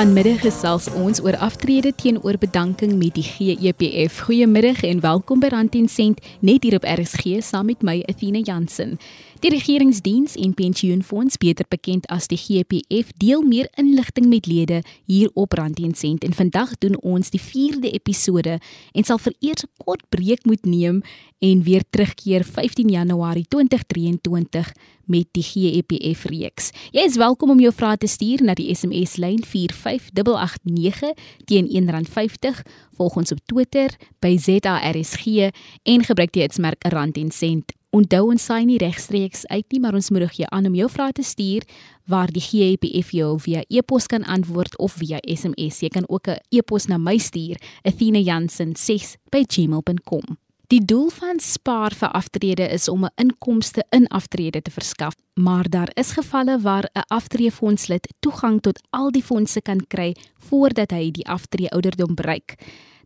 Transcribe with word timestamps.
Vanmiddag 0.00 0.38
gesels 0.40 0.86
ons 0.96 1.18
oor 1.20 1.36
aftrede 1.44 1.90
teenoor 1.92 2.38
bedanking 2.40 2.94
met 2.96 3.18
die 3.18 3.24
GEPF. 3.26 4.22
Goeiemiddag 4.24 4.80
en 4.88 5.02
welkom 5.04 5.42
by 5.42 5.50
Rand 5.52 5.74
10 5.74 5.90
Sent 5.92 6.22
net 6.40 6.64
hier 6.64 6.78
op 6.78 6.86
RSG 6.88 7.42
saam 7.44 7.68
met 7.68 7.84
my 7.84 7.98
Athena 8.08 8.40
Jansen. 8.40 8.96
Die 9.40 9.48
regeringsdiens 9.48 10.34
en 10.36 10.50
pensioenfonds, 10.52 11.38
beter 11.40 11.64
bekend 11.72 12.04
as 12.12 12.26
die 12.28 12.36
GPF, 12.36 13.14
deel 13.16 13.40
meer 13.40 13.70
inligting 13.80 14.26
met 14.28 14.44
lede 14.44 14.82
hier 15.08 15.30
op 15.32 15.56
Rand 15.56 15.78
10 15.80 15.94
Sent 15.96 16.26
en 16.28 16.36
vandag 16.36 16.74
doen 16.82 16.98
ons 17.00 17.32
die 17.32 17.40
4de 17.40 17.88
episode 17.88 18.58
en 18.92 19.08
sal 19.08 19.16
vir 19.16 19.32
eers 19.40 19.64
'n 19.64 19.72
kort 19.80 20.04
breek 20.12 20.44
moet 20.44 20.66
neem 20.66 21.00
en 21.40 21.62
weer 21.62 21.82
terugkeer 21.90 22.44
15 22.44 22.88
Januarie 22.88 23.46
2023 23.48 24.72
met 25.06 25.26
die 25.32 25.42
GEPF 25.42 26.24
reeks. 26.24 26.70
Jy 26.92 27.00
is 27.00 27.16
welkom 27.16 27.50
om 27.50 27.60
jou 27.60 27.72
vrae 27.72 27.96
te 27.96 28.06
stuur 28.06 28.42
na 28.42 28.54
die 28.54 28.74
SMS 28.74 29.16
lyn 29.16 29.42
45889 29.42 31.16
teen 31.46 31.66
R1.50. 31.66 32.60
Volg 32.92 33.16
ons 33.16 33.32
op 33.32 33.38
Twitter 33.46 33.96
by 34.20 34.36
ZARSG 34.36 35.50
en 35.82 36.04
gebruik 36.04 36.32
die 36.32 36.42
hitsmerk 36.42 36.84
rand 36.84 37.16
en 37.16 37.30
sent. 37.30 37.79
Onthou 37.90 38.28
ons 38.30 38.44
saai 38.46 38.68
nie 38.68 38.76
regstreeks 38.78 39.48
uit 39.50 39.64
nie, 39.72 39.80
maar 39.82 39.96
ons 39.98 40.10
moedig 40.14 40.36
jou 40.38 40.46
aan 40.54 40.66
om 40.68 40.74
jou 40.78 40.86
vrae 40.90 41.12
te 41.12 41.22
stuur 41.26 41.62
waar 42.10 42.30
die 42.30 42.42
GEPF 42.42 43.10
jou 43.14 43.38
via 43.42 43.62
e-pos 43.66 44.06
kan 44.06 44.22
antwoord 44.22 44.78
of 44.78 44.92
via 45.02 45.18
SMS. 45.26 45.80
Jy 45.82 45.88
kan 45.88 46.08
ook 46.08 46.28
'n 46.28 46.38
e-pos 46.50 46.86
na 46.86 46.98
my 46.98 47.18
stuur, 47.18 47.56
athenajansen6@gmail.com. 47.82 50.38
Die 50.70 50.84
doel 50.84 51.08
van 51.10 51.40
spaar 51.42 51.94
vir 51.94 52.08
aftrede 52.08 52.68
is 52.68 52.88
om 52.88 53.04
'n 53.04 53.10
inkomste 53.16 53.84
in 53.90 54.06
aftrede 54.06 54.62
te 54.62 54.70
verskaf, 54.70 55.14
maar 55.34 55.68
daar 55.68 55.90
is 55.94 56.12
gevalle 56.12 56.60
waar 56.60 56.90
'n 56.94 57.02
aftreefondslid 57.08 58.14
toegang 58.20 58.60
tot 58.60 58.80
al 58.90 59.10
die 59.10 59.22
fondse 59.22 59.60
kan 59.60 59.86
kry 59.86 60.16
voordat 60.38 60.90
hy 60.90 61.10
die 61.10 61.26
aftrede 61.26 61.70
ouderdom 61.70 62.14
bereik. 62.14 62.54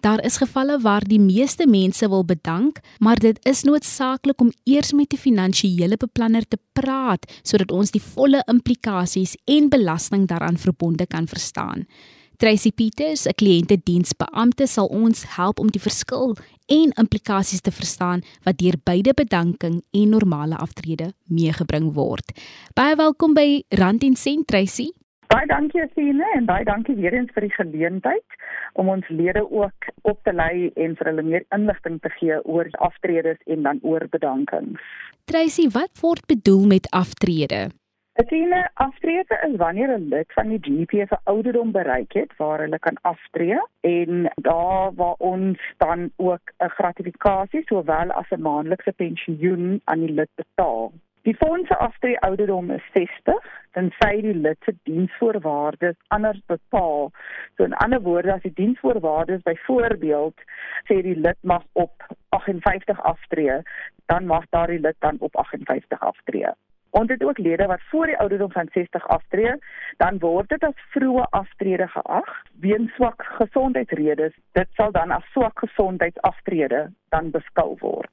Daar 0.04 0.24
is 0.24 0.36
gevalle 0.36 0.80
waar 0.80 1.04
die 1.08 1.20
meeste 1.20 1.64
mense 1.66 2.08
wil 2.08 2.24
bedank, 2.24 2.80
maar 2.98 3.16
dit 3.16 3.38
is 3.48 3.62
noodsaaklik 3.64 4.40
om 4.40 4.50
eers 4.64 4.92
met 4.92 5.12
'n 5.12 5.16
finansiële 5.16 5.96
beplanner 5.96 6.48
te 6.48 6.58
praat 6.72 7.40
sodat 7.42 7.70
ons 7.72 7.90
die 7.90 8.02
volle 8.02 8.42
implikasies 8.46 9.36
en 9.44 9.68
belasting 9.68 10.26
daaraan 10.26 10.58
verbonde 10.58 11.06
kan 11.06 11.28
verstaan. 11.28 11.86
Tracy 12.36 12.72
Peters, 12.72 13.26
'n 13.26 13.34
kliëntediensbeampte, 13.34 14.66
sal 14.66 14.86
ons 14.86 15.24
help 15.36 15.58
om 15.58 15.70
die 15.70 15.80
verskil 15.80 16.36
en 16.66 16.90
implikasies 16.90 17.60
te 17.60 17.70
verstaan 17.70 18.22
wat 18.42 18.58
deur 18.58 18.76
beide 18.82 19.14
bedanking 19.14 19.84
en 19.90 20.08
normale 20.08 20.56
aftrede 20.56 21.14
meegebring 21.24 21.92
word. 21.92 22.40
Baie 22.74 22.96
welkom 22.96 23.34
by 23.34 23.62
Rand 23.68 24.02
en 24.02 24.16
Sent 24.16 24.46
Tracy. 24.46 24.90
Baie 25.34 25.48
dankie 25.50 25.82
Sine 25.96 26.26
en 26.36 26.44
baie 26.46 26.62
dankie 26.62 26.94
weer 26.94 27.14
eens 27.18 27.30
vir 27.34 27.42
die 27.48 27.54
geleentheid 27.56 28.34
om 28.78 28.90
ons 28.92 29.06
lede 29.10 29.40
ook 29.42 29.86
op 30.06 30.20
te 30.22 30.32
lei 30.32 30.68
en 30.78 30.92
vir 31.00 31.08
hulle 31.10 31.24
meer 31.26 31.46
inligting 31.56 31.96
te 32.04 32.12
gee 32.20 32.36
oor 32.44 32.68
aftredes 32.86 33.40
en 33.50 33.64
dan 33.66 33.80
oor 33.82 34.04
bedankings. 34.12 34.84
Tracy, 35.26 35.64
wat 35.74 35.90
word 36.04 36.22
bedoel 36.30 36.68
met 36.74 36.86
aftrede? 36.94 37.66
'n 38.22 38.26
Tiene 38.30 38.60
aftrede 38.86 39.38
is 39.48 39.56
wanneer 39.62 39.90
'n 39.96 40.06
lid 40.14 40.30
van 40.38 40.54
die 40.54 40.62
GP 40.66 41.02
se 41.08 41.18
ouderdom 41.24 41.72
bereik 41.72 42.12
het 42.12 42.36
waar 42.36 42.60
hulle 42.60 42.78
kan 42.78 42.98
aftree 43.02 43.58
en 43.80 44.30
daar 44.36 44.94
waar 44.94 45.18
ons 45.18 45.58
dan 45.78 46.10
ook 46.16 46.54
'n 46.58 46.74
gratifikasie 46.78 47.62
sowel 47.66 48.14
as 48.20 48.30
'n 48.30 48.40
maandelikse 48.40 48.92
pensioen 48.92 49.80
aan 49.84 50.00
die 50.06 50.14
lid 50.14 50.30
betaal. 50.34 50.92
Die 51.24 51.34
fonds 51.34 51.68
se 51.68 51.76
aftree 51.76 52.18
ouderdom 52.20 52.70
is 52.70 52.82
60 52.92 53.44
tensy 53.72 54.20
die 54.20 54.34
lid 54.34 54.58
se 54.64 54.74
diensvoorwaardes 54.84 55.96
anders 56.12 56.40
bepaal. 56.52 57.12
So 57.56 57.64
in 57.64 57.76
ander 57.84 58.02
woorde 58.04 58.34
as 58.34 58.42
die 58.42 58.52
diensvoorwaardes 58.58 59.40
byvoorbeeld 59.46 60.42
sê 60.90 60.98
die 61.06 61.16
lid 61.16 61.38
mag 61.40 61.64
op 61.72 62.04
58 62.36 63.00
aftree, 63.12 63.56
dan 64.12 64.28
mag 64.28 64.44
daardie 64.50 64.82
lid 64.84 64.96
dan 64.98 65.16
op 65.24 65.36
58 65.36 66.00
aftree. 66.00 66.52
Ons 66.90 67.10
het 67.10 67.24
ook 67.24 67.38
lede 67.38 67.66
wat 67.72 67.86
voor 67.90 68.06
die 68.06 68.18
ouderdom 68.18 68.52
van 68.52 68.68
60 68.72 69.08
aftree, 69.08 69.54
dan 69.96 70.18
word 70.18 70.52
dit 70.52 70.66
as 70.68 70.84
vroeë 70.92 71.24
aftrede 71.30 71.88
geag 71.94 72.34
weens 72.60 72.92
swak 72.98 73.24
gesondheidsredes. 73.40 74.36
Dit 74.52 74.68
sal 74.76 74.92
dan 74.92 75.10
as 75.10 75.24
swak 75.32 75.64
gesondheidsaftrede 75.64 76.90
dan 77.16 77.32
beskou 77.32 77.72
word. 77.80 78.12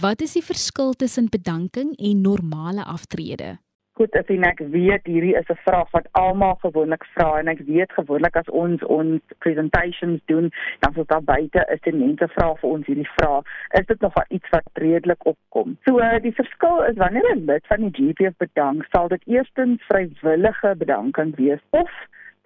Wat 0.00 0.22
is 0.24 0.32
die 0.32 0.42
verskil 0.44 0.94
tussen 0.96 1.26
bedanking 1.28 1.90
en 2.00 2.20
normale 2.20 2.84
aftrede? 2.84 3.58
Goed, 3.92 4.14
as 4.16 4.24
ek 4.24 4.62
weet 4.72 5.04
hierdie 5.04 5.34
is 5.36 5.50
'n 5.52 5.60
vraag 5.68 5.90
wat 5.92 6.08
almal 6.12 6.54
gewoonlik 6.62 7.04
vra 7.12 7.38
en 7.38 7.48
ek 7.48 7.60
weet 7.68 7.92
gewoonlik 7.92 8.36
as 8.36 8.48
ons 8.48 8.82
ons 8.84 9.20
presentations 9.38 10.20
doen, 10.32 10.48
dan 10.80 10.94
sou 10.94 11.04
daar 11.04 11.22
buite 11.22 11.66
is 11.68 11.80
die 11.84 11.92
mense 11.92 12.28
vra 12.28 12.54
vir 12.54 12.70
ons 12.70 12.86
hierdie 12.86 13.12
vraag. 13.20 13.44
Is 13.80 13.86
dit 13.86 14.00
nog 14.00 14.14
iets 14.28 14.48
wat 14.48 14.64
redelik 14.72 15.26
opkom? 15.26 15.76
So 15.84 16.00
die 16.22 16.34
verskil 16.40 16.82
is 16.88 16.96
wanneer 16.96 17.28
'n 17.36 17.44
lid 17.44 17.66
van 17.66 17.90
die 17.90 17.92
GPF 17.92 18.36
bedank, 18.36 18.86
sal 18.92 19.08
dit 19.08 19.22
eerstens 19.26 19.82
vrywillige 19.82 20.74
bedanking 20.76 21.36
wees 21.36 21.60
of 21.70 21.90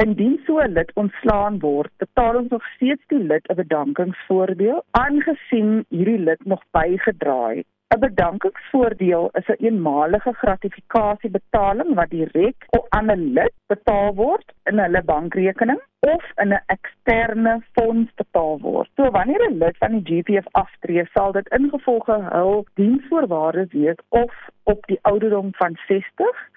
Indien 0.04 0.32
so 0.46 0.58
'n 0.62 0.72
lid 0.78 0.90
ontslaan 1.02 1.54
word, 1.60 1.92
betaal 2.02 2.36
ons 2.40 2.50
nog 2.54 2.64
steeds 2.72 3.06
die 3.12 3.22
lid 3.30 3.48
'n 3.48 3.58
bedankingsvoordeel 3.60 4.82
aangesien 4.90 5.70
hierdie 5.88 6.18
lid 6.28 6.44
nog 6.52 6.62
bygedra 6.78 7.38
het 7.54 7.66
'n 7.94 8.00
Bedankingsvoordeel 8.00 9.30
is 9.32 9.46
'n 9.46 9.52
een 9.52 9.66
eenmalige 9.66 10.32
gratifikasiebetaling 10.32 11.94
wat 11.94 12.10
direk 12.10 12.66
aan 12.88 13.10
'n 13.10 13.32
lid 13.36 13.54
betaal 13.66 14.14
word 14.14 14.52
in 14.64 14.78
hulle 14.78 15.02
bankrekening 15.02 15.80
of 16.00 16.24
in 16.42 16.52
'n 16.52 16.62
eksterne 16.66 17.54
fonds 17.72 18.10
betaal 18.14 18.58
word. 18.60 18.90
So 18.96 19.10
wanneer 19.10 19.42
'n 19.50 19.58
lid 19.58 19.76
van 19.76 19.92
die 19.98 20.06
GPF 20.08 20.46
aftree, 20.50 21.04
sal 21.12 21.32
dit 21.32 21.48
ingevolge 21.48 22.16
hul 22.30 22.66
diensvoorwaardes 22.74 23.72
wees 23.72 24.00
of 24.08 24.32
op 24.62 24.86
die 24.86 24.98
ouderdom 25.02 25.48
van 25.52 25.78
60 25.86 26.48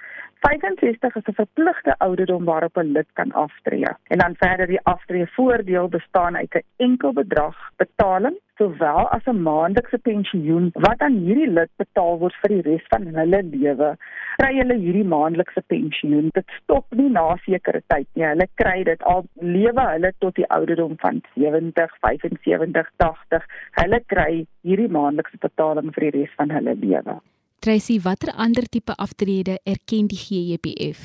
65 0.41 1.15
is 1.15 1.25
'n 1.27 1.33
verpligte 1.33 1.95
ouderdom 1.97 2.45
waarop 2.45 2.77
'n 2.77 2.91
lid 2.91 3.09
kan 3.13 3.31
aftree. 3.31 3.91
En 4.07 4.17
dan 4.17 4.35
verder 4.35 4.67
die 4.67 4.83
aftree 4.83 5.27
voordeel 5.27 5.87
bestaan 5.89 6.37
uit 6.37 6.53
'n 6.53 6.63
enkel 6.77 7.13
bedrag 7.13 7.57
betaling 7.75 8.37
sowel 8.57 9.09
as 9.15 9.25
'n 9.25 9.41
maandelikse 9.41 9.97
pensioen 9.97 10.69
wat 10.73 10.99
aan 10.99 11.17
hierdie 11.25 11.51
lid 11.57 11.71
betaal 11.75 12.17
word 12.19 12.35
vir 12.41 12.49
die 12.49 12.61
res 12.69 12.85
van 12.93 13.05
hulle 13.19 13.41
lewe. 13.43 13.89
Kry 14.35 14.51
hulle 14.57 14.77
hierdie 14.85 15.09
maandelikse 15.13 15.63
pensioen, 15.73 16.29
dit 16.39 16.47
stop 16.61 16.85
nie 17.01 17.09
na 17.09 17.25
sekere 17.45 17.81
tyd 17.87 18.07
nie. 18.13 18.25
Hulle 18.25 18.47
kry 18.55 18.83
dit 18.83 19.03
al 19.03 19.25
lewe 19.55 19.87
hulle 19.93 20.11
tot 20.19 20.35
die 20.35 20.49
ouderdom 20.57 20.95
van 20.97 21.21
70, 21.35 21.97
75, 21.99 22.91
80. 22.97 23.43
Hulle 23.81 23.99
kry 24.05 24.45
hierdie 24.61 24.93
maandelikse 24.99 25.37
betaling 25.47 25.93
vir 25.93 26.11
die 26.11 26.15
res 26.19 26.33
van 26.37 26.49
hulle 26.49 26.75
lewe. 26.75 27.19
Tracy, 27.59 27.99
watter 27.99 28.31
ander 28.35 28.63
tipe 28.71 28.93
aftrede 28.95 29.59
erken 29.63 30.07
die 30.07 30.17
GEPF? 30.17 30.99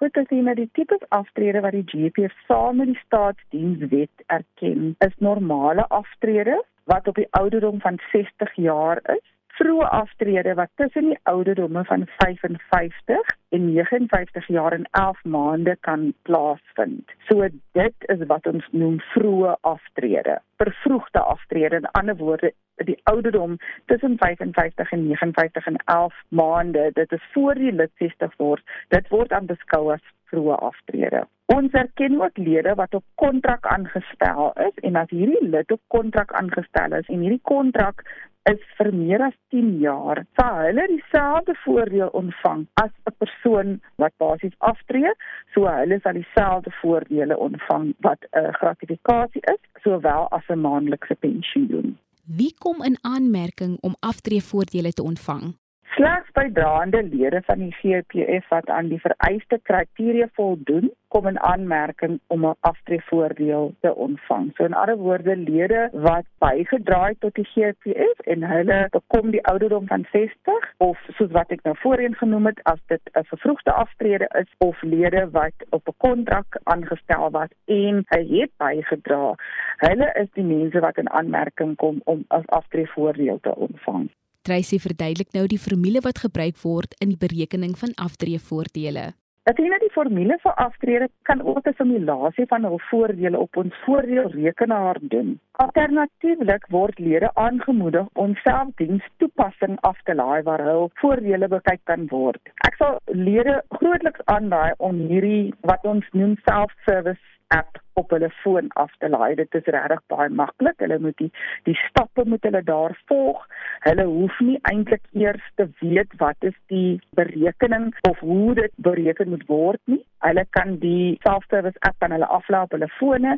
Goed 0.00 0.16
as 0.16 0.30
jy 0.32 0.38
na 0.40 0.54
die 0.56 0.70
tipe 0.72 0.96
aftrede 1.12 1.60
wat 1.60 1.74
die 1.76 1.84
GEPF 1.90 2.32
saam 2.48 2.78
met 2.80 2.88
die 2.88 3.00
staatsdienswet 3.02 4.24
erken, 4.32 4.94
is 5.04 5.12
normale 5.20 5.84
aftrede 5.92 6.56
wat 6.88 7.10
op 7.12 7.20
die 7.20 7.28
ouderdom 7.36 7.82
van 7.84 8.00
60 8.14 8.56
jaar 8.64 9.02
is 9.12 9.26
vroeë 9.60 9.88
aftrede 9.92 10.54
wat 10.56 10.70
tussen 10.80 11.10
die 11.10 11.18
ouderdomme 11.28 11.84
van 11.84 12.06
55 12.16 13.32
en 13.56 13.66
59 13.72 14.46
jaar 14.46 14.72
en 14.72 14.86
11 14.90 15.24
maande 15.24 15.76
kan 15.80 16.12
plaasvind. 16.22 17.12
So 17.28 17.48
dit 17.72 18.08
is 18.14 18.24
wat 18.32 18.46
ons 18.46 18.68
noem 18.72 19.00
vroeë 19.12 19.56
aftrede. 19.60 20.38
Vervroegde 20.62 21.20
aftrede, 21.20 21.76
in 21.76 21.90
ander 22.00 22.16
woorde, 22.16 22.52
die 22.84 23.00
ouderdom 23.12 23.58
tussen 23.92 24.16
55 24.18 24.92
en 24.92 25.06
59 25.06 25.66
en 25.66 25.76
11 25.84 26.14
maande, 26.28 26.90
dit 26.94 27.12
is 27.12 27.28
voor 27.32 27.54
die 27.54 27.72
lid 27.72 27.92
60 27.98 28.36
word, 28.36 28.64
dit 28.88 29.08
word 29.08 29.32
aan 29.32 29.50
beskou 29.50 29.90
as 29.92 30.04
vroeë 30.30 30.56
aftrede. 30.70 31.26
Ons 31.50 31.72
erken 31.72 32.20
ook 32.22 32.38
lede 32.38 32.74
wat 32.78 32.94
op 32.94 33.04
kontrak 33.14 33.66
aangestel 33.66 34.52
is 34.66 34.76
en 34.86 34.96
as 34.96 35.10
hierdie 35.10 35.48
lid 35.54 35.72
op 35.74 35.80
kontrak 35.86 36.32
aangestel 36.32 36.94
is 36.98 37.08
en 37.08 37.24
hierdie 37.24 37.42
kontrak 37.42 38.04
is 38.48 38.60
vir 38.78 38.90
meer 38.94 39.22
as 39.26 39.34
10 39.52 39.72
jaar, 39.82 40.22
sal 40.38 40.60
hulle 40.64 40.86
dieselfde 40.88 41.54
voordeel 41.64 42.12
ontvang 42.20 42.66
as 42.82 42.92
'n 43.10 43.14
persoon 43.22 43.80
wat 44.02 44.14
basies 44.16 44.56
aftree, 44.58 45.12
so 45.54 45.66
hulle 45.66 46.00
sal 46.00 46.12
dieselfde 46.20 46.72
voordele 46.80 47.36
ontvang 47.36 47.94
wat 48.06 48.20
'n 48.32 48.52
gratifikasie 48.60 49.42
is, 49.54 49.62
sowel 49.82 50.28
as 50.30 50.46
'n 50.48 50.60
maandelikse 50.60 51.14
pensioen. 51.14 51.98
Wie 52.24 52.54
kom 52.58 52.82
in 52.82 52.96
aanmerking 53.00 53.78
om 53.80 53.94
aftreevoordele 54.00 54.92
te 54.92 55.02
ontvang? 55.02 55.54
Slegs 55.94 56.30
bydraende 56.32 57.02
lede 57.02 57.42
van 57.46 57.58
die 57.58 57.72
GPF 57.72 58.48
wat 58.48 58.68
aan 58.70 58.88
die 58.88 59.00
vereiste 59.02 59.58
kriteria 59.62 60.28
voldoen, 60.38 60.92
kom 61.08 61.26
in 61.26 61.40
aanmerking 61.40 62.20
om 62.26 62.46
'n 62.46 62.54
aftreevoordeel 62.60 63.74
te 63.80 63.94
ontvang. 63.94 64.52
So 64.54 64.64
in 64.64 64.74
ander 64.74 64.96
woorde, 64.96 65.36
lede 65.36 65.88
wat 65.92 66.26
bygedra 66.38 67.06
het 67.06 67.20
tot 67.20 67.34
die 67.34 67.48
GPF 67.54 68.18
en 68.34 68.42
hulle 68.42 68.86
bekom 68.90 69.30
die 69.30 69.44
ouderdom 69.44 69.86
van 69.86 70.06
60 70.12 70.70
of 70.76 70.98
soos 71.16 71.30
wat 71.30 71.50
ek 71.50 71.62
nou 71.62 71.74
voorheen 71.78 72.14
genoem 72.14 72.46
het, 72.46 72.62
as 72.62 72.80
dit 72.86 73.02
'n 73.12 73.24
vervroegde 73.24 73.72
aftrede 73.72 74.30
is 74.38 74.54
of 74.58 74.82
lede 74.82 75.30
wat 75.30 75.66
op 75.70 75.88
'n 75.88 75.96
kontrak 75.96 76.60
aangestel 76.62 77.30
was 77.30 77.50
en 77.64 78.04
hy 78.08 78.22
het 78.38 78.50
bygedra, 78.56 79.34
hulle 79.76 80.12
is 80.22 80.30
die 80.32 80.44
mense 80.44 80.80
wat 80.80 80.98
in 80.98 81.10
aanmerking 81.10 81.76
kom 81.76 82.00
om 82.04 82.24
as 82.28 82.46
aftreevoordeel 82.46 83.38
te 83.40 83.54
ontvang. 83.54 84.10
Tracy 84.42 84.78
verduidelik 84.80 85.34
nou 85.36 85.46
die 85.52 85.60
formule 85.60 86.00
wat 86.00 86.22
gebruik 86.24 86.56
word 86.62 86.94
in 87.04 87.10
die 87.12 87.20
berekening 87.20 87.74
van 87.76 87.90
aftreevoordele. 88.00 89.10
Natuurlik 89.48 89.82
die 89.84 89.92
formule 89.92 90.36
vir 90.40 90.54
aftrede 90.64 91.08
kan 91.28 91.42
ook 91.42 91.66
'n 91.68 91.74
simulasie 91.76 92.46
van 92.52 92.64
hul 92.64 92.78
voordele 92.90 93.38
op 93.38 93.56
ons 93.56 93.74
voordeelrekenaar 93.84 94.98
doen. 95.00 95.40
Alternatiefelik 95.52 96.64
word 96.68 96.98
lede 96.98 97.30
aangemoedig 97.34 98.06
om 98.12 98.34
selfdienstoepassing 98.34 99.76
af 99.80 99.98
te 100.04 100.14
laai 100.14 100.42
waar 100.42 100.64
hul 100.70 100.90
voordele 100.94 101.48
bekyk 101.48 101.80
kan 101.84 102.06
word. 102.08 102.40
Ek 102.68 102.74
sal 102.78 103.00
lede 103.06 103.62
grootliks 103.68 104.24
aanraai 104.24 104.72
om 104.76 104.96
hierdie 105.08 105.54
wat 105.60 105.84
ons 105.84 106.06
noem 106.12 106.36
self-service 106.44 107.39
app 107.54 107.78
op 108.00 108.10
hulle 108.14 108.30
foon 108.42 108.68
af 108.82 108.92
te 108.98 109.08
laai. 109.08 109.34
Dit 109.34 109.54
is 109.58 109.68
regtig 109.74 110.02
baie 110.12 110.28
maklik. 110.40 110.78
Hulle 110.82 110.98
moet 111.04 111.16
die 111.22 111.30
die 111.68 111.76
stappe 111.86 112.24
moet 112.32 112.46
hulle 112.48 112.62
daar 112.64 112.94
volg. 113.10 113.42
Hulle 113.86 114.06
hoef 114.08 114.38
nie 114.46 114.58
eintlik 114.72 115.02
eers 115.12 115.46
te 115.60 115.68
weet 115.80 116.14
wat 116.22 116.48
is 116.50 116.56
die 116.72 117.00
berekening 117.18 117.90
of 118.10 118.18
hoe 118.18 118.54
dit 118.60 118.72
bereken 118.88 119.34
moet 119.34 119.46
word 119.50 119.82
nie. 119.84 120.02
Hulle 120.26 120.44
kan 120.56 120.78
die 120.84 121.18
self-service 121.26 121.80
app 121.88 122.02
aan 122.04 122.16
hulle 122.16 122.30
aflaai 122.38 122.62
op 122.62 122.76
hulle 122.76 122.90
fone 122.98 123.36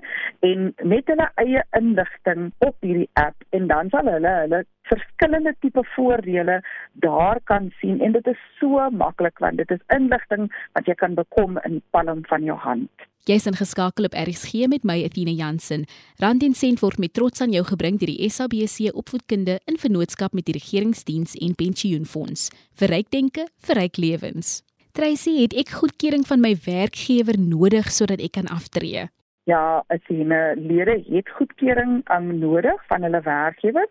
en 0.50 0.70
met 0.94 1.10
hulle 1.14 1.28
eie 1.44 1.64
inligting 1.78 2.50
op 2.68 2.76
hierdie 2.80 3.10
app 3.26 3.58
en 3.58 3.68
dan 3.72 3.90
sal 3.94 4.10
hulle 4.16 4.36
hulle 4.42 4.64
verskillende 4.90 5.54
tipe 5.60 5.84
voordele 5.94 6.60
daar 7.04 7.40
kan 7.44 7.70
sien 7.80 8.00
en 8.00 8.12
dit 8.12 8.26
is 8.26 8.42
so 8.58 8.90
maklik 8.90 9.38
want 9.38 9.56
dit 9.62 9.70
is 9.70 9.82
inligting 9.94 10.50
wat 10.72 10.86
jy 10.86 10.94
kan 10.94 11.14
bekom 11.14 11.58
in 11.68 11.82
palm 11.90 12.24
van 12.30 12.44
jou 12.44 12.58
hand. 12.58 12.90
Jy's 13.30 13.46
ingeskakel 13.46 14.08
op 14.08 14.16
RSG 14.18 14.66
met 14.66 14.82
my 14.82 14.96
Athena 15.06 15.30
Jansen. 15.30 15.84
Rand 16.18 16.42
en 16.42 16.56
sent 16.58 16.80
word 16.82 16.98
met 16.98 17.12
trots 17.14 17.44
aan 17.44 17.54
jou 17.54 17.62
gebring 17.68 18.00
deur 18.00 18.10
die 18.10 18.26
SABC 18.26 18.90
Opvoedkunde 18.90 19.60
in 19.70 19.78
vennootskap 19.78 20.34
met 20.34 20.48
die 20.48 20.56
Regeringsdiens 20.58 21.36
en 21.38 21.54
Pensioenfonds. 21.54 22.48
Vir 22.74 22.90
ryk 22.90 23.12
denke, 23.14 23.46
vir 23.62 23.78
ryk 23.78 24.02
lewens. 24.02 24.64
Tracy, 24.92 25.38
het 25.38 25.54
ek 25.54 25.70
goedkeuring 25.78 26.26
van 26.26 26.42
my 26.42 26.56
werkgewer 26.66 27.38
nodig 27.38 27.94
sodat 27.94 28.20
ek 28.20 28.34
kan 28.40 28.50
aftree? 28.50 29.06
Ja, 29.50 29.82
as 29.90 30.02
jy 30.06 30.22
'n 30.22 30.54
lede 30.54 31.02
het 31.10 31.28
goedkeuring 31.28 32.02
um, 32.14 32.38
nodig 32.38 32.84
van 32.86 33.02
hulle 33.02 33.20
werkgewer 33.20 33.88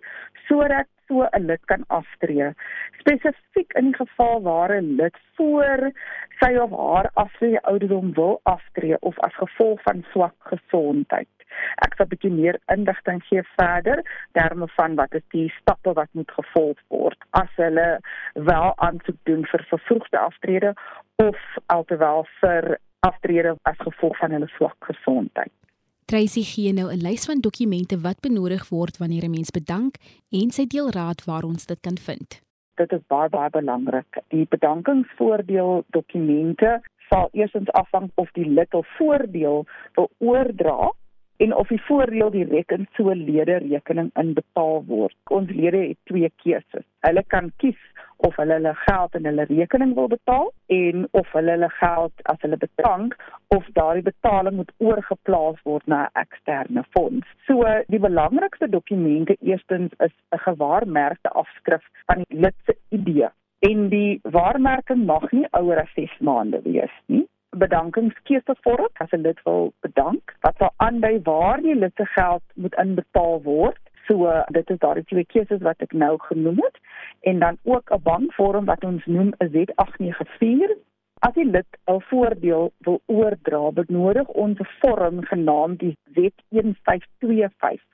sodat 0.48 0.88
so 1.08 1.28
'n 1.28 1.46
lid 1.46 1.66
kan 1.66 1.84
aftree. 1.88 2.54
Spesifiek 3.00 3.74
in 3.74 3.92
die 3.92 3.96
geval 3.96 4.42
waar 4.42 4.72
'n 4.72 4.96
lid 4.96 5.18
voor 5.36 5.92
sy 6.40 6.56
of 6.56 6.72
haar 6.72 7.10
aftree 7.14 7.60
ouderdom 7.60 8.14
wil 8.14 8.40
aftree 8.44 9.00
of 9.00 9.20
as 9.20 9.36
gevolg 9.36 9.82
van 9.82 10.06
swak 10.12 10.36
gesondheid. 10.40 11.28
Ek 11.86 11.96
sal 11.96 12.06
'n 12.06 12.10
bietjie 12.14 12.32
meer 12.32 12.60
inligting 12.76 13.20
gee 13.24 13.44
verder 13.44 14.00
terme 14.32 14.68
van 14.68 14.96
wat 14.96 15.14
is 15.14 15.28
die 15.36 15.50
stappe 15.60 15.94
wat 15.94 16.10
moet 16.12 16.32
gevolg 16.32 16.80
word 16.88 17.20
as 17.30 17.52
hulle 17.56 18.00
wel 18.34 18.74
aansoek 18.78 19.20
doen 19.24 19.46
vir 19.46 19.64
vervroegde 19.74 20.18
aftrede 20.18 20.74
of 21.16 21.40
alterwel 21.66 22.26
vir 22.40 22.78
aftrede 23.02 23.56
as 23.62 23.78
gevolg 23.78 24.18
van 24.18 24.32
hulle 24.32 24.48
swak 24.58 24.78
gesondheid. 24.92 25.52
Tracy 26.06 26.44
gee 26.44 26.74
nou 26.74 26.88
'n 26.92 27.02
lys 27.08 27.26
van 27.26 27.40
dokumente 27.40 27.98
wat 28.02 28.20
benodig 28.20 28.70
word 28.70 28.98
wanneer 28.98 29.24
'n 29.26 29.36
mens 29.38 29.52
bedank 29.52 29.96
en 30.30 30.52
sy 30.52 30.66
deel 30.68 30.90
raad 30.90 31.26
waar 31.26 31.44
ons 31.44 31.66
dit 31.66 31.80
kan 31.80 31.98
vind. 31.98 32.42
Dit 32.76 32.92
is 32.92 33.04
baie 33.08 33.30
baie 33.30 33.50
belangrik. 33.50 34.12
Die 34.28 34.46
bedankingsvoordeel 34.50 35.84
dokumente 35.88 36.82
sal 37.10 37.30
eerstens 37.32 37.72
afhang 37.72 38.12
of 38.16 38.32
die 38.32 38.50
lid 38.50 38.74
of 38.74 38.88
voordeel 38.98 39.66
wil 39.96 40.10
oordra 40.18 40.92
en 41.38 41.56
of 41.56 41.68
die 41.68 41.82
voordeel 41.82 42.30
direk 42.30 42.72
in 42.72 42.88
so 42.96 43.10
'n 43.10 43.24
lede 43.30 43.58
rekening 43.58 44.10
inbetaal 44.14 44.84
word. 44.86 45.16
Ons 45.30 45.50
lede 45.50 45.78
het 45.78 45.98
twee 46.04 46.32
keuses. 46.44 46.86
Hulle 47.00 47.24
kan 47.28 47.52
kies 47.58 47.82
of 48.28 48.36
hulle 48.36 48.54
hulle 48.54 48.74
geld 48.86 49.16
in 49.20 49.26
hulle 49.30 49.46
rekening 49.50 49.94
wil 49.98 50.08
betaal 50.14 50.52
en 50.78 51.08
of 51.22 51.32
hulle 51.36 51.56
hulle 51.56 51.70
geld 51.80 52.24
as 52.34 52.42
hulle 52.46 52.60
bedank 52.64 53.16
of 53.58 53.68
daardie 53.80 54.06
betaling 54.10 54.56
moet 54.60 54.72
oorgeplaas 54.78 55.60
word 55.70 55.88
na 55.94 56.04
'n 56.04 56.24
eksterne 56.24 56.84
fonds. 56.94 57.28
So 57.48 57.66
die 57.88 58.04
belangrikste 58.08 58.70
dokumente 58.70 59.38
eerstens 59.40 59.92
is 60.08 60.16
'n 60.32 60.44
gewaarmerkte 60.48 61.30
afskrif 61.44 61.84
van 62.06 62.24
die 62.24 62.40
lid 62.46 62.58
se 62.66 62.78
ID 62.90 63.30
en 63.60 63.90
die 63.90 64.20
waarmerking 64.24 65.06
mag 65.06 65.32
nie 65.32 65.48
ouer 65.52 65.82
as 65.82 65.94
6 65.96 66.18
maande 66.20 66.62
wees 66.64 66.96
nie 67.06 67.28
bedankingskeuse 67.58 68.56
vorm 68.64 68.88
as 69.04 69.14
'n 69.14 69.24
lid 69.28 69.40
wil 69.44 69.74
bedank 69.86 70.36
wat 70.44 70.56
sal 70.58 70.74
aandui 70.78 71.20
waar 71.24 71.62
die 71.62 71.76
lid 71.76 71.96
se 71.96 72.06
geld 72.06 72.44
moet 72.56 72.76
inbetaal 72.84 73.42
word. 73.44 73.84
So 74.12 74.28
dit 74.52 74.70
is 74.70 74.80
daardie 74.84 75.06
twee 75.08 75.24
keuses 75.34 75.62
wat 75.64 75.84
ek 75.86 75.94
nou 75.96 76.18
genoem 76.28 76.58
het 76.60 76.80
en 77.32 77.40
dan 77.40 77.58
ook 77.64 77.92
'n 77.96 78.02
bankvorm 78.04 78.66
wat 78.66 78.84
ons 78.84 79.06
noem 79.06 79.30
'n 79.40 79.50
Z894. 79.54 80.72
As 81.20 81.34
die 81.34 81.46
lid 81.46 81.72
'n 81.88 82.02
voordeel 82.10 82.74
wil 82.78 83.00
oordra, 83.06 83.72
benodig 83.72 84.28
ons 84.28 84.60
'n 84.60 84.68
vorm 84.80 85.24
genaamd 85.24 85.80
die 85.80 85.98
Z1525 86.16 87.88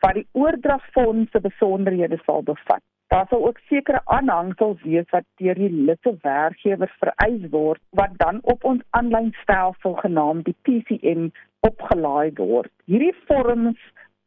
wat 0.00 0.14
die 0.14 0.26
oordragfonds 0.32 1.30
se 1.30 1.40
besonderhede 1.40 2.18
sal 2.24 2.42
bevat. 2.42 2.82
Daar 3.06 3.26
sal 3.28 3.46
ook 3.46 3.58
sekere 3.58 4.00
aanhangsels 4.04 4.82
wees 4.82 5.10
wat 5.10 5.24
deur 5.36 5.54
die 5.54 5.70
lidse 5.70 6.16
werkgewer 6.22 6.92
vereis 6.98 7.48
word 7.50 7.80
wat 7.90 8.10
dan 8.16 8.38
op 8.42 8.64
ons 8.64 8.82
aanlyn 8.90 9.32
stelsel 9.42 9.94
genaamd 9.94 10.44
die 10.44 10.56
PCM 10.62 11.28
opgelaai 11.60 12.30
word. 12.34 12.72
Hierdie 12.84 13.14
vorms 13.26 13.78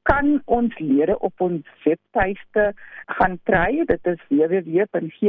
kan 0.10 0.42
ons 0.46 0.80
lede 0.80 1.20
op 1.20 1.42
ons 1.42 1.66
webtuiste 1.84 2.74
gaan 3.18 3.40
kry. 3.50 3.86
Dit 3.90 4.08
is 4.08 4.22
www.gepf.co.za, 4.30 5.26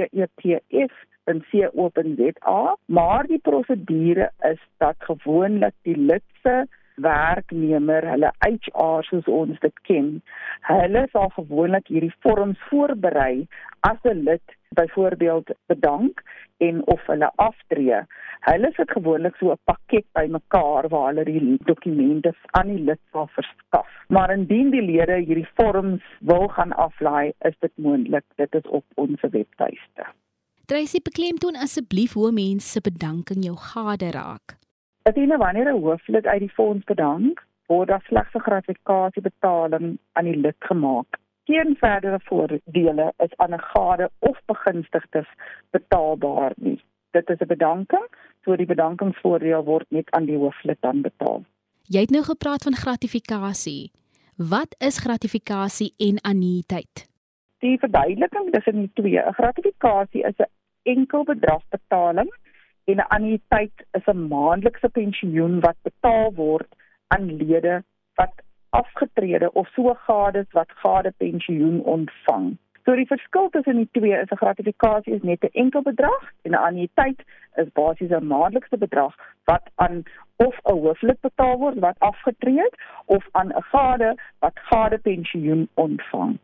maar 2.86 3.26
die 3.26 3.42
prosedure 3.48 4.30
is 4.50 4.62
dat 4.82 4.96
gewoonlik 4.98 5.74
die 5.82 5.98
lidse 5.98 6.66
werknemer, 7.02 8.06
hulle 8.06 8.30
HR 8.38 9.02
soos 9.08 9.26
ons 9.26 9.58
dit 9.62 9.78
ken, 9.88 10.22
hulle 10.68 11.06
sal 11.12 11.30
gewoonlik 11.34 11.86
hierdie 11.90 12.14
vorms 12.22 12.60
voorberei 12.70 13.46
as 13.88 13.98
'n 14.04 14.22
lid 14.28 14.46
byvoorbeeld 14.74 15.50
bedank 15.66 16.22
en 16.56 16.86
of 16.86 17.06
hulle 17.06 17.30
aftree. 17.36 18.00
Hulle 18.40 18.70
sit 18.76 18.90
gewoonlik 18.90 19.36
so 19.36 19.52
'n 19.52 19.58
pakket 19.64 20.06
bymekaar 20.12 20.88
waar 20.88 21.06
hulle 21.06 21.24
die 21.24 21.58
dokumente 21.64 22.34
aan 22.50 22.68
die 22.68 22.84
lid 22.84 23.00
sal 23.12 23.28
verskaf. 23.36 23.88
Maar 24.08 24.32
indien 24.32 24.70
die 24.70 24.82
lede 24.82 25.16
hierdie 25.16 25.48
vorms 25.54 26.02
wil 26.20 26.48
gaan 26.48 26.72
aflaai, 26.72 27.32
is 27.38 27.56
dit 27.58 27.72
moontlik. 27.76 28.24
Dit 28.36 28.54
is 28.54 28.66
op 28.66 28.84
ons 28.94 29.20
webtuiste. 29.20 30.04
Tracy 30.66 31.00
beklemtoon 31.02 31.56
asseblief 31.56 32.12
hoe 32.12 32.32
mense 32.32 32.68
se 32.68 32.80
bedanking 32.80 33.44
jou 33.44 33.56
gade 33.56 34.10
raak. 34.10 34.56
Indien 35.02 35.36
wanneer 35.36 35.68
'n 35.74 35.80
hooflid 35.80 36.26
uit 36.26 36.40
die 36.40 36.54
fonds 36.56 36.84
bedank, 36.84 37.46
word 37.66 37.88
daar 37.88 38.04
slegs 38.06 38.34
'n 38.34 38.46
gratifikasiebetaling 38.48 39.98
aan 40.12 40.24
die 40.24 40.36
lid 40.36 40.56
gemaak. 40.58 41.18
Geen 41.44 41.76
verdere 41.76 42.20
voordele 42.22 43.12
is 43.16 43.36
aan 43.36 43.54
'n 43.54 43.60
gade 43.60 44.10
of 44.18 44.40
begunstigdes 44.46 45.28
betaalbaar 45.70 46.52
nie. 46.56 46.80
Dit 47.10 47.28
is 47.28 47.38
'n 47.38 47.46
bedanking, 47.46 48.06
so 48.44 48.56
die 48.56 48.66
bedankingsvoordeel 48.66 49.64
word 49.64 49.86
net 49.88 50.10
aan 50.10 50.24
die 50.24 50.36
hooflid 50.36 50.80
dan 50.80 51.00
betaal. 51.00 51.44
Jy 51.82 52.00
het 52.00 52.10
nou 52.10 52.24
gepraat 52.24 52.62
van 52.62 52.74
gratifikasie. 52.74 53.90
Wat 54.36 54.74
is 54.78 54.98
gratifikasie 54.98 55.92
en 55.96 56.20
annuïteit? 56.20 57.08
Die 57.58 57.78
verduideliking 57.78 58.50
tussen 58.50 58.80
die 58.80 58.90
twee. 58.94 59.18
'n 59.18 59.32
Gratifikasie 59.32 60.22
is 60.22 60.38
'n 60.38 60.50
enkel 60.82 61.24
bedragbetaling 61.24 62.34
en 62.84 62.96
'n 62.96 63.08
annuïteit 63.16 63.86
is 63.92 64.06
'n 64.06 64.28
maandelikse 64.28 64.88
pensioen 64.88 65.60
wat 65.60 65.76
betaal 65.82 66.32
word 66.34 66.68
aan 67.06 67.36
lede 67.36 67.84
wat 68.14 68.43
afgetrede 68.80 69.52
of 69.52 69.68
so 69.74 69.94
gades 70.06 70.46
wat 70.58 70.70
gade 70.82 71.12
pensioen 71.16 71.80
ontvang. 71.96 72.54
So 72.84 72.94
die 72.94 73.06
verskil 73.08 73.48
tussen 73.50 73.78
die 73.80 73.88
twee 73.96 74.16
is 74.22 74.30
'n 74.30 74.42
gratifikasie 74.42 75.14
is 75.14 75.22
net 75.22 75.44
'n 75.44 75.56
enkel 75.62 75.82
bedrag 75.82 76.24
en 76.42 76.50
'n 76.52 76.64
annuïteit 76.68 77.20
is 77.62 77.72
basies 77.72 78.10
'n 78.10 78.26
maandelikse 78.26 78.78
bedrag 78.78 79.14
wat 79.44 79.70
aan 79.74 80.02
of 80.36 80.54
'n 80.64 80.78
hooflid 80.84 81.20
betaal 81.20 81.56
word 81.58 81.78
wat 81.78 81.98
afgetree 81.98 82.58
het 82.58 82.76
of 83.06 83.28
aan 83.32 83.48
'n 83.52 83.62
gade 83.72 84.14
wat 84.38 84.58
gade 84.70 84.98
pensioen 84.98 85.68
ontvang. 85.74 86.38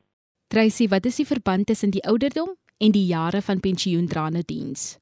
Tracy, 0.47 0.89
wat 0.89 1.05
is 1.05 1.17
die 1.17 1.27
verband 1.27 1.67
tussen 1.67 1.91
die 1.91 2.05
ouderdom 2.05 2.57
en 2.79 2.91
die 2.91 3.07
jare 3.07 3.43
van 3.43 3.61
pensioendraande 3.61 4.43
diens. 4.45 4.99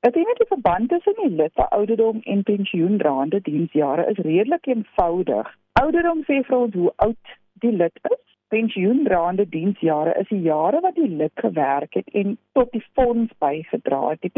Dit 0.00 0.16
is 0.16 0.24
net 0.24 0.36
die 0.36 0.46
verband 0.46 0.88
tussen 0.88 1.14
die 1.16 1.30
lid 1.30 1.52
se 1.54 1.68
ouderdom 1.68 2.20
en 2.22 2.42
pensioendraande 2.42 3.40
diensjare 3.40 4.06
is 4.10 4.16
redelik 4.16 4.66
eenvoudig. 4.66 5.56
Ouderdom 5.78 6.24
sê 6.26 6.42
vir 6.48 6.56
ons 6.56 6.74
hoe 6.74 6.92
oud 7.06 7.36
die 7.62 7.72
lid 7.76 7.96
is 8.10 8.20
pensioendraande 8.50 9.46
diensjare 9.48 10.14
is 10.20 10.28
die 10.28 10.42
jare 10.42 10.80
wat 10.84 10.96
die 10.98 11.08
lid 11.22 11.32
gewerk 11.44 11.94
het 11.94 12.08
en 12.20 12.36
tot 12.58 12.72
die 12.74 12.82
fonds 12.98 13.32
bygedra 13.44 14.00
het. 14.10 14.22
Die 14.26 14.34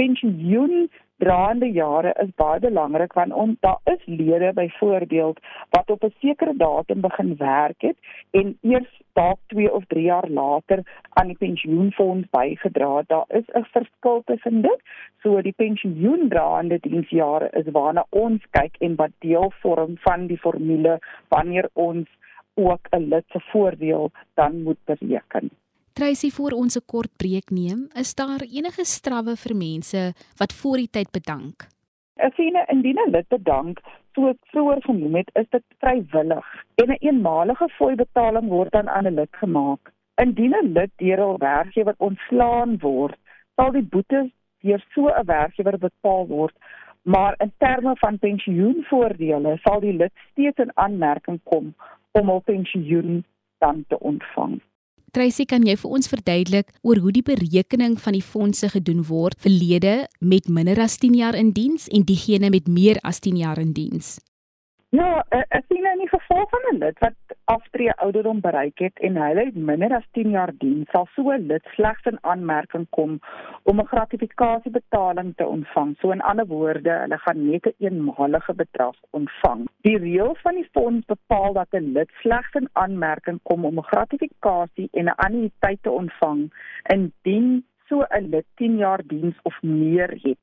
pensioendraande 1.23 1.67
jare 1.73 2.13
is 2.23 2.31
baie 2.37 2.59
belangrik 2.61 3.13
want 3.15 3.33
ons 3.33 3.57
daar 3.61 3.79
is 3.85 4.01
lede 4.07 4.53
byvoorbeeld 4.55 5.39
wat 5.71 5.91
op 5.91 6.05
'n 6.05 6.15
sekere 6.19 6.55
datum 6.57 7.01
begin 7.01 7.37
werk 7.37 7.81
het 7.83 7.97
en 8.31 8.59
eers 8.63 9.01
dalk 9.13 9.39
2 9.47 9.73
of 9.73 9.85
3 9.87 10.03
jaar 10.03 10.29
later 10.29 10.83
aan 11.09 11.27
die 11.27 11.37
pensioenfonds 11.37 12.29
bygedra 12.31 12.97
het. 12.97 13.09
Daar 13.09 13.25
is 13.29 13.47
'n 13.55 13.65
verskil 13.73 14.23
tussen 14.25 14.63
dit. 14.63 14.81
So 15.23 15.41
die 15.41 15.55
pensioendraande 15.57 16.79
diensjare 16.81 17.49
is 17.51 17.71
waarna 17.71 18.07
ons 18.11 18.43
kyk 18.51 18.77
en 18.79 18.95
wat 18.95 19.13
deel 19.19 19.53
vorm 19.61 19.97
van 19.99 20.27
die 20.27 20.39
formule 20.39 20.99
wanneer 21.29 21.69
ons 21.73 22.09
ook 22.55 22.87
'n 22.91 23.09
lid 23.09 23.25
se 23.29 23.41
voordeel 23.41 24.11
dan 24.35 24.63
moet 24.63 24.85
bereken. 24.85 25.51
Tracy 25.93 26.31
voor 26.31 26.51
ons 26.51 26.77
'n 26.77 26.87
kort 26.87 27.13
breek 27.17 27.51
neem, 27.51 27.81
is 28.03 28.15
daar 28.15 28.43
enige 28.59 28.85
strawwe 28.85 29.37
vir 29.37 29.57
mense 29.57 30.01
wat 30.41 30.53
voor 30.53 30.77
die 30.77 30.91
tyd 30.91 31.11
bedank? 31.11 31.57
As 32.17 32.35
jy 32.37 32.49
'n 32.51 32.71
indien 32.73 33.11
lid 33.11 33.29
bedank, 33.29 33.81
soos 34.15 34.37
vroeër 34.53 34.83
genoem 34.83 35.15
het, 35.15 35.31
is 35.35 35.49
dit 35.51 35.65
vrywillig 35.79 36.47
en 36.75 36.87
'n 36.87 36.91
een 36.91 36.97
eenmalige 37.09 37.69
fooi 37.69 37.95
betaling 37.95 38.49
word 38.49 38.73
dan 38.73 38.89
aan 38.89 39.07
'n 39.07 39.15
lid 39.15 39.37
gemaak. 39.37 39.93
Indien 40.15 40.55
'n 40.55 40.73
lid 40.73 40.91
deur 40.97 41.21
'n 41.21 41.39
werkgewer 41.39 41.95
ontslaan 41.99 42.79
word, 42.79 43.19
sal 43.57 43.71
die 43.73 43.89
boete 43.93 44.31
deur 44.61 44.85
so 44.95 45.09
'n 45.09 45.25
werkgewer 45.25 45.79
betaal 45.79 46.27
word. 46.27 46.57
Maar 47.03 47.35
in 47.39 47.53
terme 47.59 47.97
van 47.97 48.19
pensioenvoordele 48.19 49.59
sal 49.63 49.81
die 49.81 49.97
lid 49.97 50.13
steeds 50.31 50.59
in 50.59 50.77
aanmerking 50.77 51.41
kom 51.43 51.75
om 52.11 52.31
op 52.31 52.45
pensioen 52.45 53.25
dan 53.59 53.85
te 53.89 53.99
ontvang. 53.99 54.61
Tracy, 55.13 55.45
kan 55.45 55.61
jy 55.69 55.75
vir 55.77 55.91
ons 55.93 56.09
verduidelik 56.09 56.71
oor 56.89 56.97
hoe 57.05 57.11
die 57.13 57.25
berekening 57.27 57.99
van 58.01 58.15
die 58.17 58.25
fondse 58.25 58.71
gedoen 58.73 59.03
word 59.05 59.37
vir 59.45 59.53
lede 59.53 59.93
met 60.25 60.49
minder 60.49 60.81
as 60.81 60.97
10 61.03 61.19
jaar 61.19 61.37
in 61.37 61.51
diens 61.53 61.85
en 61.93 62.07
diegene 62.09 62.49
met 62.49 62.65
meer 62.65 62.97
as 63.05 63.21
10 63.21 63.37
jaar 63.37 63.61
in 63.61 63.75
diens? 63.77 64.15
Ja, 64.93 65.23
ek 65.33 65.47
eh, 65.57 65.61
sien 65.71 65.87
in 65.89 66.03
die 66.03 66.09
geval 66.11 66.43
van 66.51 66.67
'n 66.71 66.79
lid 66.79 66.99
wat 67.01 67.37
aftree 67.49 67.93
ouderdom 68.07 68.41
bereik 68.45 68.79
het 68.85 68.99
en 69.01 69.17
hy 69.17 69.31
het 69.39 69.55
minder 69.55 69.95
as 69.97 70.05
10 70.19 70.35
jaar 70.35 70.53
diens, 70.65 70.91
sal 70.93 71.07
so 71.15 71.33
'n 71.33 71.47
lid 71.53 71.65
slegs 71.77 72.05
in 72.11 72.19
aanmerking 72.33 72.85
kom 72.91 73.19
om 73.63 73.81
'n 73.81 73.87
gratifikasiebetaling 73.93 75.33
te 75.37 75.47
ontvang. 75.47 75.97
So 76.01 76.11
in 76.11 76.21
ander 76.21 76.47
woorde, 76.47 76.91
hulle 76.91 77.19
gaan 77.19 77.51
net 77.51 77.67
'n 77.67 77.75
eenmalige 77.79 78.55
bedrag 78.55 78.97
ontvang. 79.11 79.67
Die 79.81 79.99
reël 79.99 80.37
van 80.43 80.55
die 80.55 80.69
fonds 80.73 81.07
bepaal 81.07 81.53
dat 81.53 81.73
'n 81.73 81.93
lid 81.93 82.11
slegs 82.21 82.53
in 82.53 82.69
aanmerking 82.73 83.41
kom 83.43 83.65
om 83.65 83.79
'n 83.79 83.91
gratifikasie 83.93 84.89
en 84.93 85.05
'n 85.05 85.17
annuïteit 85.17 85.83
te 85.83 85.91
ontvang 85.91 86.53
indien 86.83 87.65
so 87.89 88.05
'n 88.09 88.29
lid 88.29 88.47
10 88.55 88.77
jaar 88.77 89.01
diens 89.07 89.37
of 89.43 89.63
meer 89.63 90.11
het. 90.23 90.39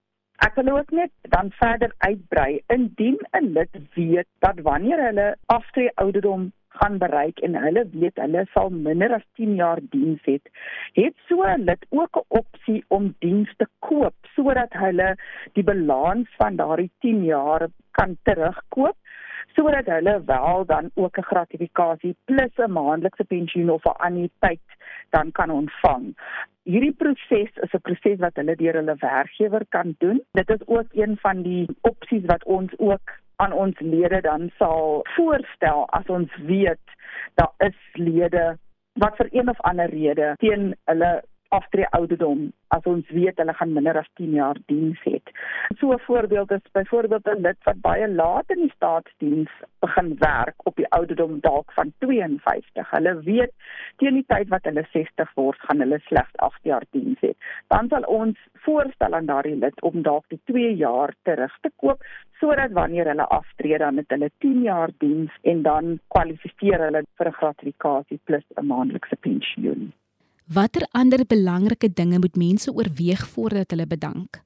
Ek 0.46 0.56
wil 0.56 0.70
ook 0.72 0.92
net 0.96 1.12
dan 1.34 1.52
verder 1.52 1.92
uitbrei. 1.98 2.62
Indien 2.68 3.18
'n 3.32 3.52
lid 3.56 3.74
weet 3.94 4.28
dat 4.40 4.60
wanneer 4.60 5.04
hulle 5.06 5.36
aftree 5.46 5.92
ouderdom 5.96 6.52
gaan 6.80 6.98
bereik 6.98 7.40
en 7.40 7.56
hulle 7.56 7.84
weet 7.92 8.22
hulle 8.24 8.46
sal 8.54 8.70
minder 8.70 9.14
as 9.14 9.26
10 9.40 9.56
jaar 9.56 9.80
diens 9.96 10.22
het, 10.24 10.46
het 10.94 11.16
so 11.28 11.44
'n 11.44 11.66
lid 11.70 11.86
ook 11.90 12.20
'n 12.22 12.26
opsie 12.42 12.84
om 12.88 13.16
diens 13.20 13.52
te 13.58 13.68
koop 13.80 14.16
sodat 14.36 14.74
hulle 14.74 15.10
die 15.54 15.64
balans 15.64 16.30
van 16.38 16.56
daardie 16.56 16.92
10 17.00 17.24
jaar 17.24 17.68
kan 17.92 18.18
terugkoop 18.24 18.99
sodat 19.56 19.86
hulle 19.86 20.22
wel 20.26 20.66
dan 20.66 20.92
ook 20.94 21.18
'n 21.18 21.30
gratifikasie 21.32 22.16
plus 22.26 22.54
'n 22.58 22.72
maandelikse 22.72 23.24
pensioen 23.24 23.70
of 23.70 23.84
'n 23.86 24.00
annuïteit 24.06 24.68
dan 25.10 25.32
kan 25.32 25.50
ontvang. 25.50 26.18
Hierdie 26.64 26.94
proses 26.94 27.52
is 27.66 27.74
'n 27.74 27.82
proses 27.82 28.20
wat 28.20 28.36
hulle 28.36 28.56
deur 28.56 28.74
hulle 28.74 28.96
werkgewer 29.00 29.66
kan 29.70 29.96
doen. 29.98 30.22
Dit 30.32 30.50
is 30.50 30.68
ook 30.68 30.90
een 30.92 31.18
van 31.18 31.42
die 31.42 31.68
opsies 31.82 32.26
wat 32.26 32.44
ons 32.44 32.72
ook 32.78 33.20
aan 33.36 33.52
ons 33.52 33.80
lede 33.80 34.22
dan 34.22 34.52
sal 34.58 35.06
voorstel 35.16 35.88
as 35.90 36.06
ons 36.06 36.36
weet 36.36 36.86
daar 37.34 37.54
is 37.58 37.78
lede 37.94 38.58
wat 38.94 39.16
vir 39.16 39.28
een 39.32 39.50
of 39.50 39.62
ander 39.62 39.90
rede 39.90 40.34
teen 40.38 40.74
hulle 40.92 41.12
aftree 41.58 41.88
ouderdom 41.98 42.42
as 42.76 42.86
ons 42.92 43.08
weet 43.16 43.40
hulle 43.42 43.54
gaan 43.58 43.72
minder 43.74 43.98
as 44.02 44.10
10 44.20 44.34
jaar 44.38 44.58
diens 44.72 45.00
het. 45.04 45.32
So 45.80 45.94
'n 45.94 46.06
voorbeeld 46.08 46.52
is 46.52 46.72
byvoorbeeld 46.78 47.28
'n 47.28 47.42
lid 47.42 47.58
wat 47.64 47.82
baie 47.82 48.08
laat 48.08 48.50
in 48.56 48.62
die 48.66 48.76
staatsdiens 48.76 49.52
begin 49.80 50.16
werk 50.20 50.56
op 50.70 50.76
die 50.76 50.90
ouderdom 50.98 51.40
dalk 51.40 51.72
van 51.72 51.94
52. 51.98 52.92
Hulle 52.92 53.14
weet 53.24 53.54
teen 53.98 54.14
die 54.14 54.26
tyd 54.28 54.48
wat 54.50 54.64
hulle 54.64 54.86
60 54.92 55.34
word, 55.36 55.60
gaan 55.60 55.80
hulle 55.80 56.00
slegs 56.00 56.36
8 56.36 56.64
jaar 56.64 56.84
diens 56.90 57.20
hê. 57.22 57.34
Dan 57.68 57.88
sal 57.90 58.04
ons 58.04 58.38
voorstel 58.54 59.14
aan 59.14 59.26
daardie 59.26 59.56
lid 59.56 59.82
om 59.82 60.02
dalk 60.02 60.26
die 60.28 60.42
2 60.46 60.76
jaar 60.76 61.14
terug 61.24 61.58
te 61.62 61.72
koop 61.76 62.04
sodat 62.40 62.72
wanneer 62.72 63.08
hulle 63.08 63.28
aftree 63.28 63.78
dan 63.78 63.98
het 63.98 64.10
hulle 64.10 64.30
10 64.38 64.62
jaar 64.62 64.92
diens 64.98 65.32
en 65.42 65.62
dan 65.62 66.00
kwalifiseer 66.08 66.80
hulle 66.86 67.04
vir 67.18 67.28
'n 67.28 67.40
gratifikasie 67.42 68.20
plus 68.24 68.46
'n 68.56 68.66
maandelikse 68.66 69.16
pensioen. 69.16 69.94
Watter 70.52 70.88
ander 70.98 71.22
belangrike 71.30 71.94
dinge 71.94 72.18
moet 72.18 72.36
mense 72.36 72.72
oorweeg 72.74 73.22
voordat 73.34 73.70
hulle 73.70 73.86
bedank? 73.88 74.40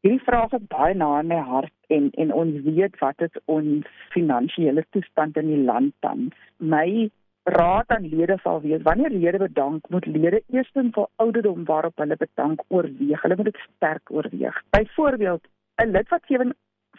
Hierdie 0.00 0.22
vraag 0.24 0.54
is 0.56 0.62
baie 0.72 0.94
na 0.96 1.08
in 1.20 1.26
my 1.28 1.40
hart 1.48 1.74
en 1.96 2.06
en 2.22 2.32
ons 2.42 2.62
weet 2.64 2.96
wat 3.02 3.20
is 3.26 3.36
ons 3.44 3.90
finansiële 4.14 4.86
toestand 4.96 5.36
in 5.36 5.50
die 5.52 5.58
land 5.66 5.92
tans. 6.06 6.32
My 6.56 7.10
raad 7.58 7.92
aan 7.92 8.08
lede 8.08 8.38
sal 8.40 8.62
wees 8.64 8.86
wanneer 8.88 9.12
lede 9.12 9.42
bedank, 9.44 9.84
moet 9.92 10.08
lede 10.08 10.40
eerstens 10.48 10.96
vir 10.96 11.10
ouderdom 11.26 11.68
waarop 11.68 12.00
hulle 12.00 12.16
bedank 12.24 12.64
oorweeg. 12.68 13.20
Hulle 13.20 13.36
moet 13.36 13.52
dit 13.52 13.62
sterk 13.66 14.16
oorweeg. 14.16 14.64
Byvoorbeeld, 14.72 15.44
'n 15.84 15.92
lid 15.92 16.08
wat 16.08 16.24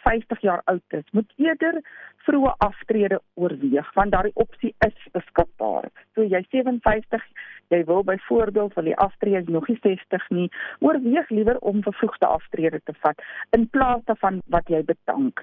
50 0.04 0.40
jaar 0.40 0.62
oud 0.64 0.98
is, 0.98 1.06
moet 1.12 1.32
eerder 1.36 1.80
vroeë 2.26 2.52
aftrede 2.66 3.18
oorweeg 3.34 3.88
want 3.96 4.14
daardie 4.14 4.34
opsie 4.44 4.74
is 4.86 5.08
beskikbaar. 5.16 5.88
So 6.14 6.24
jy 6.26 6.42
57, 6.54 7.24
jy 7.72 7.80
wil 7.88 8.04
byvoorbeeld 8.06 8.76
wil 8.76 8.90
die 8.90 8.96
aftrede 9.04 9.50
nog 9.50 9.68
nie 9.70 9.78
60 9.82 10.28
nie, 10.36 10.48
oorweeg 10.84 11.30
liewer 11.30 11.58
om 11.70 11.82
vervroegde 11.86 12.28
aftrede 12.28 12.80
te 12.84 12.94
vat 13.04 13.22
in 13.56 13.66
plaas 13.74 14.04
daarvan 14.10 14.40
wat 14.54 14.70
jy 14.70 14.82
bedank. 14.86 15.42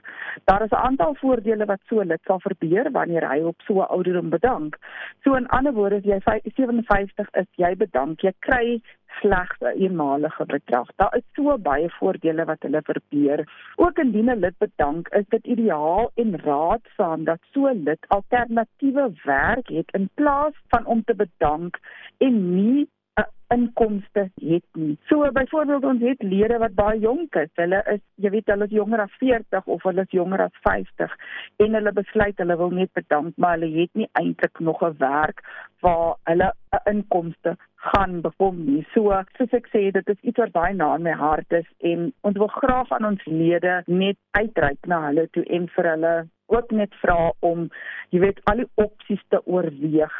Daar 0.52 0.64
is 0.64 0.72
'n 0.72 0.86
aantal 0.88 1.16
voordele 1.22 1.66
wat 1.66 1.82
so 1.90 2.04
lid 2.04 2.22
sal 2.28 2.40
verbeur 2.40 2.92
wanneer 2.92 3.28
hy 3.30 3.40
op 3.42 3.62
so 3.68 3.82
'n 3.82 3.92
ouderdom 3.96 4.30
bedank. 4.30 4.78
So 5.24 5.36
in 5.36 5.48
ander 5.48 5.74
woorde, 5.74 5.96
as 5.96 6.04
jy 6.04 6.20
57 6.56 7.28
is, 7.34 7.48
jy 7.56 7.76
bedank, 7.76 8.22
jy 8.22 8.34
kry 8.40 8.82
slegs 9.20 9.58
'n 9.60 9.78
eenmalige 9.84 10.46
bedrag. 10.46 10.88
Daar 10.96 11.16
is 11.16 11.28
so 11.34 11.58
baie 11.58 11.90
voordele 11.90 12.46
wat 12.46 12.62
hulle 12.62 12.82
verbeur. 12.84 13.40
Ook 13.76 13.98
indien 13.98 14.30
'n 14.32 14.40
lid 14.40 14.58
bedank, 14.58 15.08
is 15.08 15.28
dit 15.28 15.46
ideaal 15.46 16.12
en 16.16 16.40
raadsaam 16.40 17.24
dat 17.24 17.40
so 17.52 17.68
'n 17.68 17.84
lid 17.84 18.06
alternatiewe 18.08 19.12
werk 19.24 19.68
het 19.68 19.90
in 19.92 20.10
plaas 20.14 20.56
van 20.68 20.86
om 20.86 21.04
te 21.04 21.16
bedank 21.16 21.80
en 22.18 22.56
nie 22.56 22.90
inkomste 23.50 24.30
het 24.36 24.66
nie. 24.74 24.98
So 25.10 25.32
byvoorbeeld 25.32 25.84
ons 25.84 26.02
het 26.02 26.22
lede 26.22 26.58
wat 26.62 26.76
baie 26.78 27.00
jonk 27.00 27.36
is. 27.36 27.50
Hulle 27.58 27.82
is, 27.94 28.02
jy 28.22 28.32
weet, 28.36 28.52
hulle 28.52 28.68
is 28.70 28.76
jonger 28.78 29.02
as 29.06 29.16
40 29.22 29.66
of 29.66 29.86
hulle 29.88 30.06
is 30.06 30.14
jonger 30.14 30.44
as 30.46 30.60
50 30.68 31.16
en 31.66 31.78
hulle 31.80 31.94
besluit 31.98 32.38
hulle 32.44 32.58
wil 32.62 32.76
net 32.78 32.94
bedank, 32.98 33.34
maar 33.38 33.58
hulle 33.58 33.72
het 33.80 33.98
nie 33.98 34.10
eintlik 34.22 34.60
nog 34.60 34.84
'n 34.86 34.96
werk 35.02 35.42
waar 35.82 36.16
hulle 36.30 36.54
'n 36.78 36.90
inkomste 36.94 37.58
gaan 37.80 38.22
bekom 38.22 38.60
nie. 38.66 38.82
So 38.94 39.14
soos 39.38 39.54
ek 39.56 39.70
sê, 39.72 39.86
dit 39.96 40.12
is 40.12 40.20
iets 40.22 40.42
wat 40.42 40.52
baie 40.56 40.76
na 40.76 40.92
in 40.98 41.06
my 41.08 41.16
hart 41.16 41.56
is 41.56 41.68
en 41.92 42.10
ons 42.28 42.40
wil 42.42 42.52
graag 42.58 42.92
aan 42.96 43.08
ons 43.14 43.24
lede 43.30 43.80
net 43.88 44.20
uitreik 44.36 44.90
na 44.92 45.06
hulle 45.08 45.28
toe 45.36 45.46
en 45.48 45.70
vir 45.76 45.90
hulle 45.94 46.14
ook 46.50 46.72
net 46.76 46.96
vra 47.04 47.32
om 47.46 47.68
jy 48.12 48.24
weet 48.26 48.42
al 48.52 48.64
die 48.64 48.70
opsies 48.84 49.22
te 49.34 49.40
oorweeg 49.46 50.16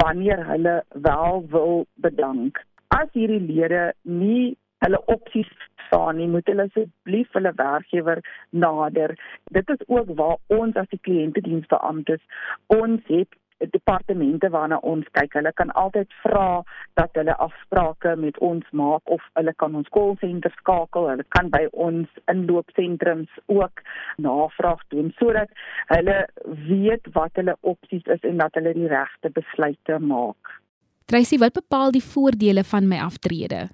wanneer 0.00 0.44
hulle 0.50 0.76
wel 1.08 1.44
wil 1.54 1.86
bedank. 2.04 2.60
As 2.94 3.08
hierdie 3.16 3.40
lede 3.40 3.92
nie 4.02 4.56
hulle 4.84 5.00
opsies 5.14 5.50
staan 5.88 6.18
nie, 6.20 6.28
moet 6.28 6.46
hulle 6.50 6.68
asseblief 6.68 7.32
hulle 7.36 7.52
werkgewer 7.56 8.20
nader. 8.50 9.14
Dit 9.56 9.70
is 9.72 9.84
ook 9.88 10.12
waar 10.20 10.36
ons 10.52 10.76
as 10.76 10.90
die 10.92 11.00
kliëntediensbeamptes 11.08 12.20
ons 12.76 13.00
het 13.08 13.38
departemente 13.58 14.50
waarna 14.50 14.78
ons 14.86 15.06
kyk. 15.12 15.32
Hulle 15.38 15.52
kan 15.58 15.70
altyd 15.70 16.12
vra 16.22 16.62
dat 17.00 17.10
hulle 17.18 17.36
afsprake 17.36 18.14
met 18.16 18.38
ons 18.38 18.66
maak 18.70 19.02
of 19.04 19.22
hulle 19.38 19.54
kan 19.56 19.74
ons 19.74 19.88
call 19.94 20.16
center 20.20 20.54
skakel. 20.60 21.08
Hulle 21.12 21.26
kan 21.36 21.50
by 21.54 21.64
ons 21.72 22.08
inloopsentrums 22.32 23.30
ook 23.46 23.82
navraag 24.16 24.84
doen 24.94 25.12
sodat 25.18 25.50
hulle 25.92 26.18
weet 26.68 27.10
wat 27.16 27.34
hulle 27.40 27.56
opsies 27.60 28.06
is 28.06 28.22
en 28.22 28.40
dat 28.42 28.54
hulle 28.58 28.74
die 28.76 28.88
regte 28.90 29.32
besluite 29.34 29.98
maak. 29.98 30.56
Tracy, 31.08 31.38
wat 31.40 31.56
bepaal 31.56 31.94
die 31.94 32.04
voordele 32.04 32.64
van 32.68 32.88
my 32.88 32.98
aftrede? 33.00 33.68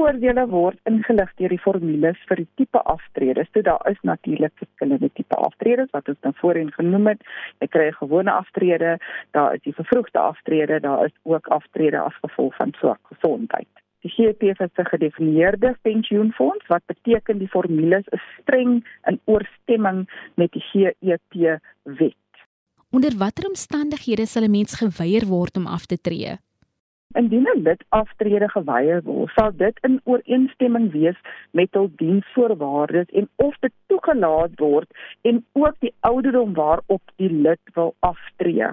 Ledevoordele 0.00 0.46
word 0.48 0.78
ingelig 0.88 1.30
deur 1.38 1.52
die 1.52 1.60
formules 1.60 2.18
vir 2.28 2.36
die 2.36 2.48
tipe 2.56 2.80
aftredes. 2.88 3.48
So 3.52 3.62
daar 3.62 3.82
is 3.90 3.98
natuurlik 4.02 4.52
verskillende 4.56 5.10
tipe 5.14 5.36
aftredes 5.36 5.90
wat 5.92 6.08
ons 6.08 6.18
nou 6.22 6.32
voorheen 6.40 6.72
genoem 6.72 7.06
het. 7.06 7.20
Jy 7.60 7.66
kry 7.68 7.88
'n 7.88 8.00
gewone 8.00 8.30
aftrede, 8.30 8.98
daar 9.32 9.54
is 9.54 9.62
die 9.62 9.74
vervroegde 9.74 10.18
aftrede, 10.18 10.80
daar 10.80 11.04
is 11.04 11.12
ook 11.24 11.46
aftrede 11.48 11.98
as 11.98 12.14
gevolg 12.22 12.54
van 12.56 12.72
swak 12.78 13.00
gesondheid. 13.12 13.68
Die 14.02 14.10
GEPF 14.10 14.60
is 14.60 14.78
'n 14.78 14.88
gedefinieerde 14.88 15.76
pensioenfonds 15.82 16.66
wat 16.66 16.82
beteken 16.86 17.38
die 17.38 17.48
formules 17.48 18.06
is 18.08 18.22
streng 18.40 18.84
in 19.04 19.20
ooreenstemming 19.24 20.08
met 20.34 20.52
die 20.52 20.62
GEP 20.62 21.60
wet. 21.82 22.16
Onder 22.90 23.16
watter 23.18 23.46
omstandighede 23.48 24.26
sal 24.26 24.42
'n 24.42 24.50
mens 24.50 24.74
geweier 24.74 25.26
word 25.26 25.56
om 25.56 25.66
af 25.66 25.86
te 25.86 26.00
tree? 26.00 26.38
Indien 27.18 27.46
'n 27.52 27.62
lid 27.62 27.80
aftrede 27.88 28.48
geweier 28.48 29.00
word, 29.02 29.30
sal 29.34 29.50
dit 29.62 29.78
in 29.86 30.00
ooreenstemming 30.04 30.90
wees 30.92 31.16
met 31.58 31.78
hul 31.78 31.88
diensvoorwaardes 32.02 33.08
en 33.20 33.26
of 33.46 33.56
dit 33.64 33.72
toegelaat 33.92 34.52
word 34.60 35.00
en 35.30 35.40
ook 35.52 35.74
die 35.86 35.94
ouderdom 36.10 36.52
waarop 36.54 37.02
die 37.22 37.30
lid 37.46 37.72
wil 37.78 37.94
aftree. 38.10 38.68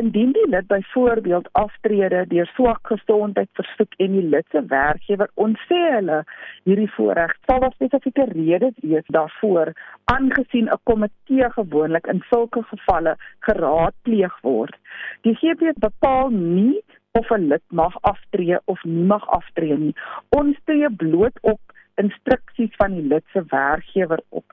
Indien 0.00 0.32
die 0.32 0.46
lid 0.48 0.66
byvoorbeeld 0.66 1.50
aftrede 1.52 2.22
deur 2.28 2.48
swak 2.54 2.80
gesondheid 2.92 3.50
versoek 3.60 3.92
en 4.06 4.16
die 4.16 4.24
lid 4.34 4.48
se 4.50 4.64
werkgewer 4.72 5.28
onsê 5.46 5.82
hulle 5.96 6.22
hierdie 6.64 6.88
voorreg, 6.94 7.36
sal 7.44 7.60
daar 7.60 7.76
spesifieke 7.76 8.24
redes 8.30 8.80
wees 8.86 9.12
daarvoor 9.18 9.74
aangesien 10.14 10.72
'n 10.72 10.80
komitee 10.88 11.52
gewoonlik 11.58 12.08
in 12.14 12.24
sulke 12.30 12.64
gevalle 12.72 13.14
geraadpleeg 13.50 14.40
word. 14.48 14.80
Die 15.28 15.36
GP 15.36 15.76
bepaal 15.76 16.30
nie 16.30 16.80
of 17.12 17.30
'n 17.30 17.48
lid 17.48 17.64
mag 17.68 17.94
aftree 18.00 18.58
of 18.64 18.84
nie 18.84 19.04
mag 19.04 19.24
aftree 19.28 19.76
nie. 19.76 19.94
Ons 20.28 20.56
tree 20.64 20.90
bloot 20.90 21.38
op 21.40 21.60
instruksies 22.00 22.72
van 22.80 22.94
die 22.96 23.04
lid 23.08 23.24
se 23.32 23.42
werkgewer 23.48 24.22
op. 24.28 24.44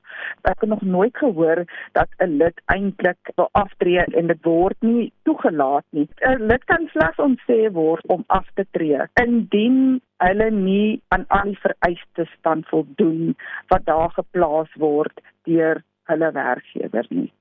Ek 0.41 0.59
het 0.59 0.69
nog 0.69 0.81
nooit 0.81 1.17
gehoor 1.17 1.63
dat 1.91 2.09
'n 2.17 2.35
lid 2.41 2.61
eintlik 2.65 3.31
wil 3.35 3.49
aftree 3.51 4.03
en 4.03 4.27
dit 4.27 4.43
word 4.43 4.75
nie 4.79 5.13
toegelaat 5.23 5.85
nie. 5.89 6.07
'n 6.21 6.45
Lid 6.51 6.63
kan 6.63 6.87
slegs 6.91 7.17
ontsê 7.17 7.71
word 7.71 8.05
om 8.07 8.23
af 8.27 8.47
te 8.53 8.65
tree 8.71 9.07
indien 9.23 10.01
hulle 10.17 10.51
nie 10.51 11.01
aan 11.07 11.25
al 11.27 11.43
die 11.43 11.59
vereistes 11.59 12.31
dan 12.41 12.63
voldoen 12.63 13.35
wat 13.67 13.85
daar 13.85 14.11
geplaas 14.11 14.73
word 14.75 15.21
deur 15.43 15.83
hulle 16.03 16.31
werkgewer 16.31 17.05
nie. 17.09 17.31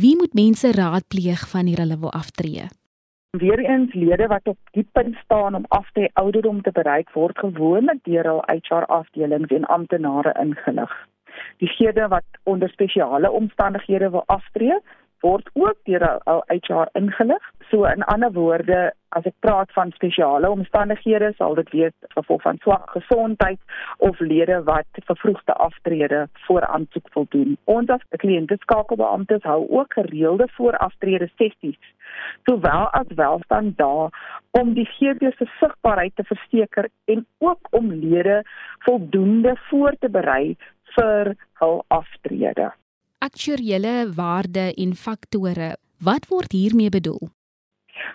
Wie 0.00 0.16
moet 0.16 0.34
mense 0.34 0.72
raadpleeg 0.72 1.52
wanneer 1.52 1.78
hulle 1.78 1.98
wil 1.98 2.12
aftree? 2.12 2.66
Weereens 3.38 3.94
lede 3.94 4.26
wat 4.26 4.46
op 4.48 4.58
die 4.70 4.86
punt 4.92 5.16
staan 5.16 5.54
om 5.54 5.64
af 5.68 5.90
te 5.92 6.10
ouderdom 6.12 6.62
te 6.62 6.72
bereik 6.72 7.10
word 7.10 7.38
gewoonlik 7.38 7.98
deur 8.06 8.26
hul 8.30 8.42
HR 8.46 8.84
afdelings 8.86 9.50
en 9.56 9.64
amptenare 9.64 10.34
ingelig. 10.42 10.92
Diegene 11.58 12.08
wat 12.08 12.38
onder 12.42 12.68
spesiale 12.68 13.30
omstandighede 13.30 14.10
wil 14.10 14.22
aftree, 14.26 14.78
word 15.24 15.48
ook 15.52 15.78
deur 15.88 16.04
HR 16.52 16.90
ingelig. 17.00 17.50
So 17.70 17.88
in 17.88 18.04
ander 18.12 18.32
woorde, 18.32 18.92
as 19.16 19.26
ek 19.30 19.36
praat 19.40 19.72
van 19.72 19.92
spesiale 19.96 20.50
omstandighede, 20.50 21.32
sal 21.38 21.56
dit 21.58 21.70
wees 21.72 21.94
gevolg 22.16 22.42
van 22.44 22.60
swak 22.62 22.90
gesondheid 22.92 23.60
of 23.98 24.20
lede 24.20 24.60
wat 24.68 25.02
vervroegde 25.08 25.56
aftrede 25.66 26.26
voor 26.46 26.66
aansoek 26.66 27.08
wil 27.14 27.26
doen. 27.36 27.56
Ons 27.64 27.92
as 27.96 28.06
kliënteskakelbeamptes 28.24 29.48
hou 29.48 29.60
ook 29.70 29.92
gereelde 30.00 30.48
vooraftrede 30.58 31.30
sessies 31.36 31.80
sowel 32.44 32.88
as 33.00 33.06
welstand 33.16 33.76
daar 33.78 34.08
om 34.50 34.74
die 34.74 34.86
GP 34.86 35.32
se 35.38 35.48
sigbaarheid 35.58 36.16
te 36.16 36.24
verseker 36.24 36.88
en 37.04 37.26
ook 37.38 37.68
om 37.70 37.92
lede 37.92 38.42
voldoende 38.78 39.56
voor 39.68 39.96
te 39.98 40.08
berei 40.08 40.56
vir 40.96 41.34
hul 41.60 41.84
aftrede. 41.88 42.72
Aktuariële 43.24 44.12
waarde 44.14 44.74
en 44.74 44.90
faktore, 44.94 45.68
wat 45.98 46.26
word 46.28 46.52
hiermee 46.52 46.90
bedoel? 46.92 47.30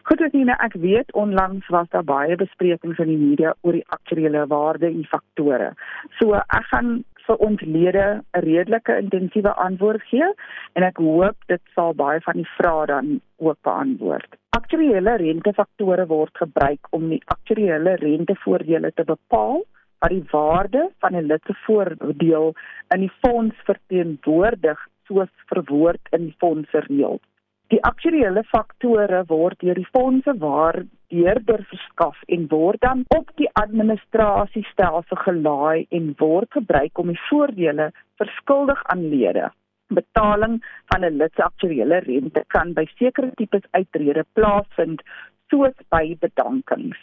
Goed 0.06 0.22
nou 0.34 0.58
ek 0.66 0.76
weet 0.84 1.14
onlangs 1.18 1.68
was 1.74 1.88
daar 1.90 2.04
baie 2.04 2.36
besprekings 2.38 3.00
in 3.02 3.10
die 3.10 3.18
media 3.18 3.54
oor 3.62 3.74
die 3.74 3.88
aktuariële 3.96 4.44
waarde 4.52 4.86
en 4.86 5.08
faktore. 5.10 5.72
So 6.20 6.38
ek 6.38 6.68
gaan 6.74 6.92
vir 7.26 7.42
ons 7.48 7.62
lede 7.62 8.06
'n 8.38 8.44
redelike 8.46 9.00
intensiewe 9.06 9.54
antwoord 9.66 10.06
gee 10.12 10.30
en 10.76 10.84
ek 10.84 11.02
hoop 11.02 11.38
dit 11.48 11.64
sal 11.74 11.98
baie 12.04 12.22
van 12.28 12.38
die 12.44 12.52
vrae 12.58 12.86
dan 12.94 13.22
ook 13.38 13.58
beantwoord. 13.64 14.38
Aktuariële 14.62 15.18
rentefaktore 15.26 16.06
word 16.06 16.38
gebruik 16.38 16.88
om 16.92 17.10
die 17.10 17.24
aktuariële 17.26 17.96
rentevoordele 18.06 18.92
te 18.94 19.04
bepaal 19.04 19.66
wat 20.00 20.10
die 20.10 20.26
waarde 20.32 20.90
van 21.00 21.16
'n 21.16 21.28
lid 21.32 21.42
se 21.46 21.54
voordeel 21.66 22.54
in 22.94 23.00
die 23.00 23.14
fonds 23.22 23.56
verteenwoordig 23.66 24.88
soos 25.10 25.34
verwoord 25.52 26.14
in 26.16 26.30
die 26.30 26.38
fonds 26.40 26.70
se 26.72 26.86
reëls. 26.86 27.26
Die 27.70 27.82
aktuariële 27.86 28.42
faktore 28.50 29.20
word 29.30 29.60
deur 29.62 29.78
die 29.78 29.90
fondse 29.94 30.34
waardeerder 30.42 31.62
verskaf 31.70 32.18
en 32.36 32.48
word 32.50 32.82
dan 32.82 33.04
op 33.14 33.30
die 33.38 33.50
administrasiestelsel 33.62 35.20
gelaai 35.26 35.86
en 35.98 36.08
word 36.22 36.50
gebruik 36.58 36.98
om 37.04 37.12
die 37.14 37.22
voordele 37.28 37.92
verskuldig 38.22 38.82
aan 38.94 39.04
lede. 39.12 39.52
Betaling 40.00 40.56
van 40.90 41.06
'n 41.06 41.18
lid 41.22 41.34
se 41.36 41.44
aktuariële 41.46 42.00
rente 42.08 42.44
kan 42.56 42.74
by 42.74 42.86
sekere 42.96 43.30
tipes 43.38 43.70
uitrede 43.78 44.26
plaasvind 44.34 45.06
soos 45.54 45.78
by 45.94 46.18
bedankings. 46.26 46.98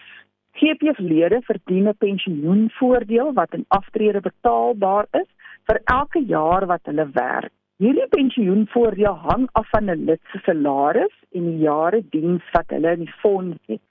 GPF-lede 0.59 1.41
verdien 1.51 1.89
'n 1.89 1.97
pensioenvoordeel 1.99 3.33
wat 3.39 3.55
in 3.55 3.65
aftrede 3.69 4.21
betaalbaar 4.21 5.07
is 5.13 5.31
vir 5.67 5.81
elke 5.85 6.25
jaar 6.27 6.67
wat 6.67 6.83
hulle 6.91 7.07
werk. 7.13 7.53
Hierdie 7.77 8.07
pensioenvoordeel 8.09 9.17
hang 9.21 9.43
af 9.61 9.67
van 9.69 9.91
'n 9.93 10.05
lid 10.09 10.21
se 10.33 10.39
salaris 10.45 11.17
en 11.37 11.49
die 11.49 11.59
jare 11.65 11.99
diens 12.15 12.45
wat 12.53 12.71
hulle 12.73 12.93
in 12.97 13.03
die 13.05 13.17
fonds 13.23 13.59
het. 13.73 13.83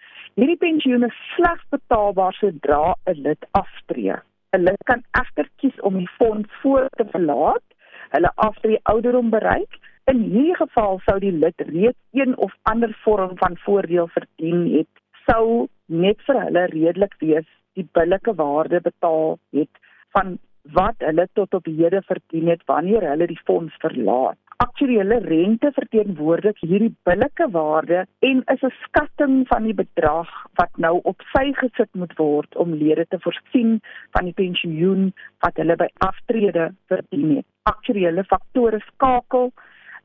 Hierdie 0.42 0.58
pensioen 0.64 1.06
is 1.08 1.20
slegs 1.34 1.68
betaalbaar 1.76 2.34
sodra 2.34 2.96
'n 3.12 3.22
lid 3.28 3.46
aftree. 3.52 4.16
'n 4.56 4.64
Lid 4.64 4.82
kan 4.92 5.04
egter 5.22 5.50
kies 5.62 5.78
om 5.82 5.98
die 5.98 6.10
fonds 6.18 6.50
voor 6.62 6.90
te 6.98 7.06
verlaat, 7.12 7.68
hulle 8.16 8.32
aftree 8.48 8.80
ouderdom 8.84 9.30
bereik. 9.30 9.78
In 10.06 10.20
hierdie 10.34 10.58
geval 10.64 11.00
sou 11.06 11.20
die 11.20 11.38
lid 11.44 11.62
reeds 11.70 12.02
een 12.12 12.38
of 12.38 12.58
ander 12.64 12.98
vorm 13.04 13.38
van 13.38 13.58
voordeel 13.58 14.08
verdien 14.08 14.66
het, 14.78 14.94
sou 15.30 15.68
net 15.86 16.22
vir 16.26 16.42
hulle 16.42 16.66
redelik 16.66 17.16
wees 17.20 17.48
die 17.74 17.88
billike 17.92 18.34
waarde 18.34 18.82
betaal 18.82 19.38
het 19.52 19.74
van 20.18 20.40
wat 20.74 20.96
hulle 20.98 21.28
tot 21.34 21.54
op 21.54 21.66
hede 21.66 22.02
verdien 22.06 22.48
het 22.48 22.64
wanneer 22.66 23.06
hulle 23.10 23.28
die 23.28 23.42
fonds 23.46 23.76
verlaat. 23.84 24.38
Aktuele 24.58 25.18
rente 25.20 25.72
verteenwoordig 25.76 26.60
hierdie 26.60 26.94
billike 27.04 27.50
waarde 27.52 28.06
en 28.20 28.44
is 28.54 28.64
'n 28.64 28.74
skatting 28.84 29.48
van 29.48 29.64
die 29.64 29.74
bedrag 29.74 30.30
wat 30.54 30.78
nou 30.78 31.00
op 31.04 31.22
sy 31.34 31.52
gesit 31.54 31.90
moet 31.94 32.16
word 32.18 32.56
om 32.56 32.74
lede 32.74 33.06
te 33.10 33.20
voorsien 33.20 33.82
van 34.12 34.24
die 34.24 34.34
pensioen 34.34 35.14
wat 35.40 35.58
hulle 35.58 35.76
by 35.76 35.90
aftrede 35.98 36.74
verdien 36.88 37.36
het. 37.36 37.46
Aktuele 37.64 38.24
faktore 38.24 38.80
skakel 38.80 39.52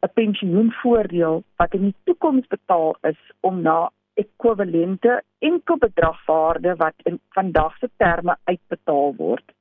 'n 0.02 0.12
pensioenvoordeel 0.14 1.42
wat 1.56 1.74
in 1.74 1.82
die 1.82 1.96
toekoms 2.04 2.46
betaal 2.46 2.96
is 3.02 3.20
om 3.40 3.62
na 3.62 3.90
ekwivalente 4.14 5.22
enkel 5.38 5.76
bedragwaarde 5.76 6.76
wat 6.76 6.94
in 7.04 7.20
vandag 7.28 7.78
se 7.78 7.88
terme 7.96 8.36
uitbetaal 8.44 9.14
word 9.16 9.52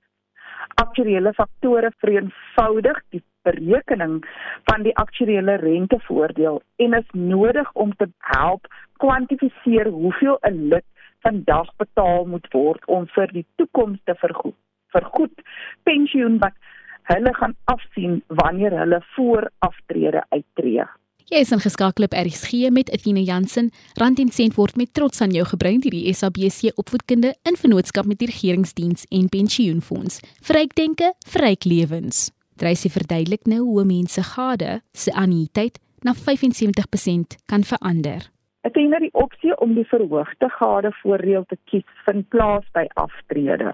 aktuariële 0.82 1.34
faktore 1.34 1.92
vereenvoudig 1.98 3.02
die 3.10 3.24
berekening 3.48 4.20
van 4.64 4.84
die 4.84 4.96
aktuariële 4.98 5.56
rentevoordeel 5.64 6.62
en 6.76 6.94
is 6.94 7.10
nodig 7.12 7.72
om 7.74 7.96
te 7.96 8.10
help 8.18 8.68
kwantifiseer 9.04 9.88
hoeveel 9.88 10.38
'n 10.42 10.68
lid 10.74 10.86
vandag 11.22 11.76
betaal 11.78 12.26
moet 12.26 12.48
word 12.52 12.86
om 12.86 13.08
vir 13.08 13.28
die 13.28 13.46
toekoms 13.56 14.00
te 14.04 14.16
vergoed. 14.16 14.60
Vergoed 14.96 15.42
pensioen 15.84 16.40
wat 16.40 16.56
hulle 17.04 17.34
gaan 17.34 17.56
afsien 17.66 18.24
wanneer 18.28 18.78
hulle 18.80 19.02
voor 19.16 19.50
aftrede 19.60 20.24
uittreë. 20.30 20.99
Jy 21.30 21.44
is 21.44 21.52
ingeskakel 21.54 22.08
op 22.08 22.16
RSG 22.18 22.72
met 22.74 22.88
Athena 22.90 23.22
Jansen. 23.22 23.68
Rand 24.02 24.18
en 24.18 24.32
sent 24.34 24.56
word 24.58 24.80
met 24.82 24.90
trots 24.98 25.22
aan 25.22 25.36
jou 25.36 25.44
gebring 25.46 25.78
deur 25.84 25.94
die 25.94 26.10
SABC 26.10 26.72
opvoedkunde 26.74 27.36
in 27.46 27.60
vennootskap 27.62 28.10
met 28.10 28.18
die 28.18 28.32
regeringsdiens 28.32 29.06
en 29.14 29.28
pensioenfonds. 29.30 30.18
Vryk 30.42 30.74
denke, 30.74 31.12
vryk 31.30 31.70
lewens. 31.70 32.32
Drysie 32.58 32.90
verduidelik 32.90 33.46
nou 33.46 33.62
hoe 33.68 33.86
mense 33.86 34.26
gade 34.32 34.80
se 34.98 35.14
anniteit 35.14 35.78
na 36.02 36.16
75% 36.18 37.38
kan 37.46 37.64
verander. 37.64 38.26
Ek 38.70 38.76
sien 38.78 38.92
dat 38.94 39.02
die 39.02 39.16
opsie 39.18 39.56
om 39.66 39.72
die 39.74 39.86
verhoogde 39.90 40.48
gade 40.54 40.90
voordeel 41.00 41.42
te 41.50 41.56
kies 41.72 42.02
vind 42.06 42.28
plaas 42.30 42.66
by 42.78 42.84
aftrede. 43.02 43.72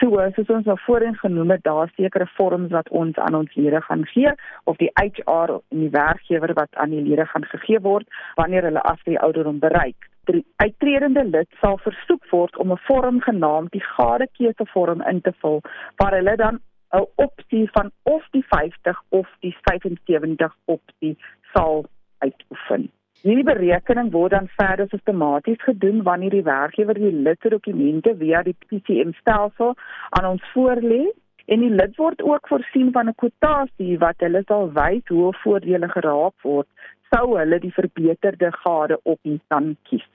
So 0.00 0.20
soos 0.36 0.50
ons 0.52 0.66
nou 0.68 0.74
voorheen 0.82 1.14
genoem 1.16 1.54
het, 1.54 1.62
daar 1.64 1.88
sekere 1.96 2.26
vorms 2.36 2.74
wat 2.74 2.90
ons 3.00 3.16
aan 3.24 3.38
ons 3.38 3.54
lede 3.56 3.80
gaan 3.86 4.02
gee 4.10 4.34
of 4.68 4.76
die 4.82 4.90
HR 5.00 5.54
en 5.56 5.80
die 5.86 5.88
werkgewer 5.94 6.52
wat 6.58 6.76
aan 6.82 6.92
die 6.92 7.00
lede 7.06 7.24
gaan 7.30 7.46
gegee 7.54 7.80
word 7.86 8.20
wanneer 8.40 8.68
hulle 8.68 8.82
aftrede 8.90 9.22
ouderdom 9.24 9.62
bereik. 9.62 10.10
Die 10.28 10.44
uittredende 10.60 11.24
lid 11.24 11.48
sal 11.62 11.78
versoek 11.86 12.28
word 12.32 12.58
om 12.60 12.74
'n 12.76 12.82
vorm 12.88 13.22
genaamd 13.24 13.72
die 13.72 13.84
gadekeuse 13.96 14.66
vorm 14.74 15.00
in 15.12 15.22
te 15.22 15.32
vul 15.40 15.62
waar 16.02 16.18
hulle 16.18 16.36
dan 16.36 16.60
'n 16.92 17.08
opsie 17.16 17.64
van 17.72 17.90
of 18.02 18.28
die 18.36 18.44
50 18.52 19.00
of 19.08 19.28
die 19.40 19.56
75 19.62 20.52
opsie 20.76 21.16
sal 21.54 21.86
uitoefen. 22.18 22.90
Hierdie 23.24 23.46
berekening 23.48 24.10
word 24.12 24.34
dan 24.34 24.50
verder 24.52 24.88
sistematies 24.90 25.60
gedoen 25.64 26.02
wanneer 26.04 26.34
die 26.34 26.44
werkgewer 26.44 26.98
die 27.00 27.12
lidse 27.26 27.48
dokumente 27.48 28.12
via 28.20 28.42
die 28.44 28.52
PCM 28.66 29.14
stelsel 29.20 29.72
aan 30.18 30.26
ons 30.34 30.44
voorlê 30.52 31.06
en 31.48 31.64
die 31.64 31.70
lid 31.72 31.96
word 31.96 32.20
ook 32.20 32.50
voorsien 32.52 32.90
van 32.92 33.08
'n 33.08 33.16
kwotasie 33.22 33.96
wat 34.04 34.20
hulle 34.20 34.42
sal 34.46 34.68
wys 34.76 35.08
hoe 35.08 35.32
voordele 35.40 35.88
geraap 35.88 36.36
word 36.42 36.68
sou 37.14 37.38
hulle 37.38 37.58
die 37.64 37.72
verbeterde 37.72 38.52
gade 38.52 39.00
op 39.02 39.20
dan 39.48 39.76
kies. 39.88 40.06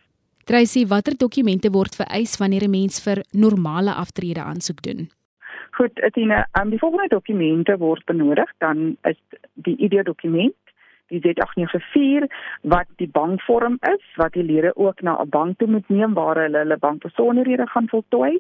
Tracy, 0.46 0.86
watter 0.86 1.18
dokumente 1.18 1.70
word 1.72 1.96
vereis 1.96 2.38
wanneer 2.38 2.64
'n 2.68 2.78
mens 2.78 3.02
vir 3.02 3.24
normale 3.32 3.94
aftrede 3.94 4.42
aansoek 4.42 4.82
doen? 4.82 5.10
Goed, 5.72 6.02
Athena, 6.02 6.48
um, 6.62 6.70
die 6.70 6.80
volgende 6.80 7.08
dokumente 7.08 7.78
word 7.78 8.06
benodig, 8.06 8.50
dan 8.58 8.98
is 9.02 9.18
die 9.54 9.78
ID 9.78 10.06
dokument, 10.06 10.56
die 11.10 11.22
Z894 11.26 12.30
wat 12.62 12.88
die 13.02 13.10
bankvorm 13.10 13.78
is 13.92 14.06
wat 14.16 14.34
die 14.34 14.44
lede 14.44 14.72
ook 14.76 15.02
na 15.02 15.18
'n 15.22 15.30
bank 15.30 15.58
toe 15.58 15.68
moet 15.68 15.90
neem 15.90 16.14
waar 16.14 16.38
hulle 16.38 16.58
hulle 16.58 16.78
bankbesonderhede 16.78 17.68
gaan 17.68 17.88
voltooi, 17.88 18.40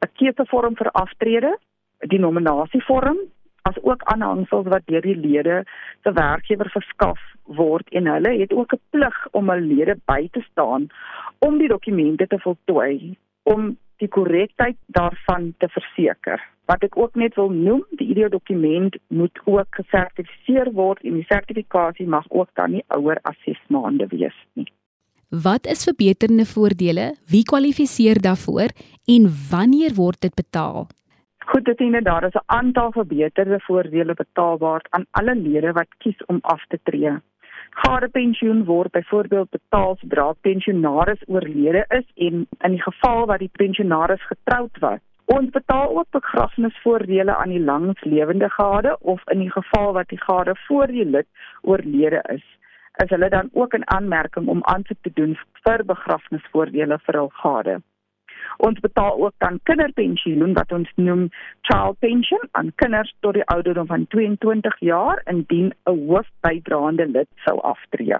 'n 0.00 0.10
keusevorm 0.12 0.76
vir 0.76 0.90
aftrede, 0.90 1.58
die 1.98 2.18
nominasievorm, 2.18 3.18
as 3.62 3.82
ook 3.82 4.02
aanhangsels 4.02 4.66
wat 4.66 4.86
deur 4.86 5.04
die 5.04 5.16
lede 5.16 5.64
se 6.02 6.12
werkgewer 6.12 6.70
verskaf 6.70 7.20
word 7.60 7.88
en 8.00 8.06
hulle 8.06 8.32
het 8.40 8.52
ook 8.52 8.72
'n 8.72 8.80
plig 8.90 9.18
om 9.30 9.50
hul 9.50 9.64
lede 9.72 9.96
by 10.04 10.28
te 10.32 10.42
staan 10.50 10.88
om 11.38 11.58
die 11.58 11.68
dokumente 11.68 12.26
te 12.26 12.38
voltooi 12.38 13.16
om 13.42 13.76
die 14.02 14.08
korrektheid 14.08 14.76
daarvan 14.86 15.54
te 15.58 15.68
verseker. 15.68 16.42
Wat 16.68 16.82
ek 16.84 16.96
ook 17.00 17.14
net 17.16 17.36
wil 17.40 17.48
noem, 17.50 17.84
die 17.96 18.10
ID 18.12 18.30
dokument 18.32 18.96
moet 19.08 19.38
ook 19.44 19.80
gesertifiseer 19.80 20.72
word 20.76 21.00
en 21.02 21.16
die 21.20 21.28
sertifikasie 21.28 22.06
mag 22.06 22.26
ook 22.28 22.50
dan 22.60 22.76
nie 22.76 22.84
ouer 22.96 23.18
as 23.22 23.38
6 23.46 23.62
maande 23.72 24.06
wees 24.12 24.36
nie. 24.52 24.68
Wat 25.28 25.66
is 25.66 25.84
verbeterde 25.84 26.44
voordele? 26.48 27.14
Wie 27.28 27.42
kwalifiseer 27.44 28.20
daarvoor 28.20 28.72
en 29.14 29.28
wanneer 29.50 29.92
word 29.96 30.20
dit 30.20 30.34
betaal? 30.34 30.86
Goed, 31.48 31.64
dit 31.64 31.80
is 31.80 32.04
daar 32.04 32.24
is 32.24 32.34
'n 32.34 32.44
aantal 32.46 32.92
verbeterde 32.92 33.60
voordele 33.60 34.14
betaalbaar 34.14 34.82
aan 34.90 35.06
alle 35.10 35.34
lede 35.34 35.72
wat 35.72 35.88
kies 35.98 36.24
om 36.26 36.38
af 36.40 36.66
te 36.68 36.78
tree. 36.82 37.20
Gade 37.70 38.08
pensioen 38.08 38.64
word 38.64 38.90
byvoorbeeld 38.90 39.50
betaal 39.50 39.96
sodra 39.96 40.32
pensionaris 40.40 41.22
oorlede 41.26 41.84
is 41.88 42.06
en 42.14 42.46
in 42.60 42.76
die 42.76 42.82
geval 42.82 43.26
wat 43.26 43.38
die 43.38 43.50
pensionaris 43.52 44.22
getroud 44.26 44.78
was. 44.78 45.00
Ons 45.24 45.50
betaal 45.50 45.96
ook 45.98 46.10
begrafnisvoordele 46.10 47.36
aan 47.36 47.48
die 47.48 47.64
langslewende 47.64 48.48
gade 48.50 48.96
of 49.00 49.22
in 49.30 49.38
die 49.38 49.50
geval 49.50 49.92
wat 49.92 50.08
die 50.08 50.20
gade 50.20 50.54
voor 50.66 50.86
die 50.86 51.04
lid 51.04 51.26
oorlede 51.62 52.22
is, 52.32 52.44
is 53.04 53.10
hulle 53.10 53.28
dan 53.28 53.50
ook 53.52 53.74
in 53.74 53.90
aanmerking 53.90 54.48
om 54.48 54.64
aansoek 54.64 55.02
te 55.02 55.12
doen 55.14 55.36
vir 55.62 55.84
begrafnisvoordele 55.84 56.98
vir 57.04 57.20
hul 57.20 57.30
gade. 57.42 57.80
Ons 58.56 58.80
betaal 58.80 59.20
ook 59.24 59.34
dan 59.38 59.60
kinderpensioen 59.62 60.54
wat 60.54 60.72
ons 60.72 60.88
noem 60.96 61.28
child 61.68 61.98
pension 61.98 62.48
aan 62.52 62.72
kinders 62.74 63.14
tot 63.20 63.34
die 63.34 63.46
ouderdom 63.54 63.86
van 63.86 64.06
22 64.06 64.80
jaar 64.80 65.22
indien 65.26 65.72
'n 65.86 66.06
hoofbydraende 66.08 67.06
lid 67.06 67.28
sou 67.44 67.60
aftree. 67.60 68.18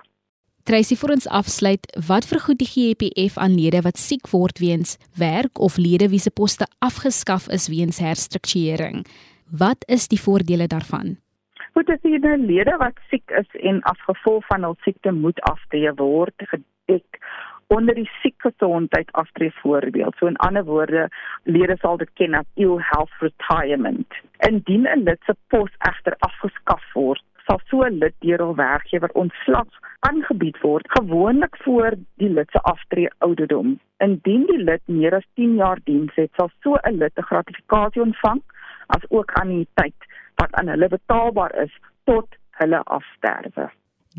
Tracy 0.68 0.98
vir 1.00 1.10
ons 1.14 1.28
afsluit, 1.32 1.86
wat 2.08 2.26
vergoed 2.28 2.58
die 2.60 2.68
GEPF 2.68 3.38
aan 3.38 3.54
lede 3.56 3.80
wat 3.86 3.96
siek 3.96 4.28
word 4.28 4.58
weens 4.58 4.98
werk 5.16 5.58
of 5.58 5.78
lede 5.80 6.10
wie 6.12 6.20
se 6.20 6.30
poste 6.30 6.66
afgeskaf 6.84 7.48
is 7.48 7.68
weens 7.72 7.98
herstrukturering? 8.04 9.06
Wat 9.48 9.84
is 9.88 10.08
die 10.08 10.20
voordele 10.20 10.66
daarvan? 10.66 11.16
Goed, 11.72 11.88
as 11.88 12.02
jy 12.02 12.20
'n 12.20 12.44
lede 12.46 12.76
wat 12.76 13.00
siek 13.08 13.30
is 13.30 13.48
en 13.62 13.80
as 13.82 14.00
gevolg 14.04 14.44
van 14.46 14.62
hul 14.62 14.76
siekte 14.84 15.12
moet 15.12 15.40
aftree 15.40 15.92
word 15.96 16.36
gedek 16.36 17.16
onder 17.68 17.94
die 17.94 18.10
siekgesondheid 18.22 19.12
aftree 19.12 19.52
voorbeeld. 19.62 20.16
So 20.16 20.26
in 20.26 20.36
ander 20.36 20.64
woorde, 20.64 21.08
lede 21.42 21.76
sal 21.80 21.96
dit 21.96 22.10
ken 22.14 22.34
as 22.34 22.46
ill 22.54 22.78
health 22.80 23.12
retirement. 23.20 24.14
Indien 24.48 24.86
'n 24.86 25.04
lid 25.08 25.20
se 25.26 25.34
pos 25.46 25.70
egter 25.78 26.16
afgeskaf 26.18 26.84
word, 26.94 27.22
sal 27.46 27.60
so 27.68 27.82
'n 27.82 27.98
lid 27.98 28.14
deur 28.18 28.38
hul 28.38 28.54
werkgewer 28.54 29.12
ontslag 29.12 29.68
aangebied 30.00 30.60
word, 30.60 30.86
gewoonlik 30.90 31.56
voor 31.56 31.94
die 32.16 32.30
lid 32.30 32.50
se 32.50 32.58
aftree 32.58 33.08
ouderdom. 33.18 33.78
Indien 33.96 34.46
die 34.46 34.62
lid 34.62 34.82
meer 34.84 35.14
as 35.14 35.26
10 35.34 35.54
jaar 35.54 35.78
diens 35.84 36.14
het, 36.14 36.30
sal 36.36 36.50
so 36.62 36.76
'n 36.82 36.98
lid 36.98 37.12
'n 37.18 37.28
gratifikasie 37.30 38.02
ontvang 38.02 38.42
as 38.86 39.04
ook 39.08 39.30
anniteit 39.30 40.00
wat 40.34 40.52
aan 40.52 40.68
hulle 40.68 40.88
betaalbaar 40.88 41.54
is 41.54 41.74
tot 42.04 42.36
hulle 42.50 42.82
afsterwe. 42.84 43.70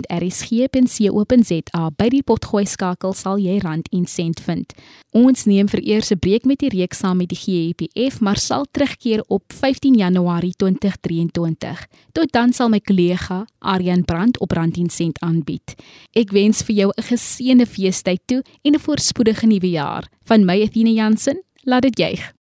By 1.97 2.09
die 2.12 2.23
potgooi 2.23 2.66
skakel 2.69 3.14
sal 3.16 3.40
jy 3.42 3.59
rand 3.64 3.88
en 3.97 4.07
sent 4.07 4.40
vind. 4.45 4.75
Ons 5.16 5.45
neem 5.51 5.69
vir 5.73 5.81
eers 5.83 6.11
'n 6.12 6.19
breek 6.19 6.45
met 6.45 6.59
die 6.61 6.69
reeks 6.69 6.99
saam 6.99 7.16
met 7.16 7.29
die 7.29 7.38
GEPF, 7.38 8.21
maar 8.21 8.37
sal 8.37 8.66
terugkeer 8.71 9.25
op 9.27 9.42
15 9.53 9.95
Januarie 9.95 10.55
2023. 10.57 11.87
Tot 12.12 12.33
dan 12.33 12.53
sal 12.53 12.69
my 12.69 12.81
kollega 12.81 13.47
Aryan 13.59 14.05
Brandt 14.05 14.38
op 14.38 14.51
rand 14.51 14.77
en 14.77 14.90
sent 14.90 15.21
aanbied. 15.21 15.75
Ek 16.12 16.31
wens 16.31 16.62
vir 16.62 16.75
jou 16.77 16.92
'n 16.97 17.03
geseënde 17.03 17.66
feestyd 17.66 18.21
toe 18.27 18.45
en 18.62 18.73
'n 18.75 18.79
voorspoedige 18.79 19.47
nuwe 19.47 19.71
jaar. 19.71 20.09
Van 20.25 20.45
my 20.45 20.62
Athena 20.62 20.90
Jansen, 20.90 21.42
laat 21.64 21.83
dit 21.83 21.99
juig. 21.99 22.36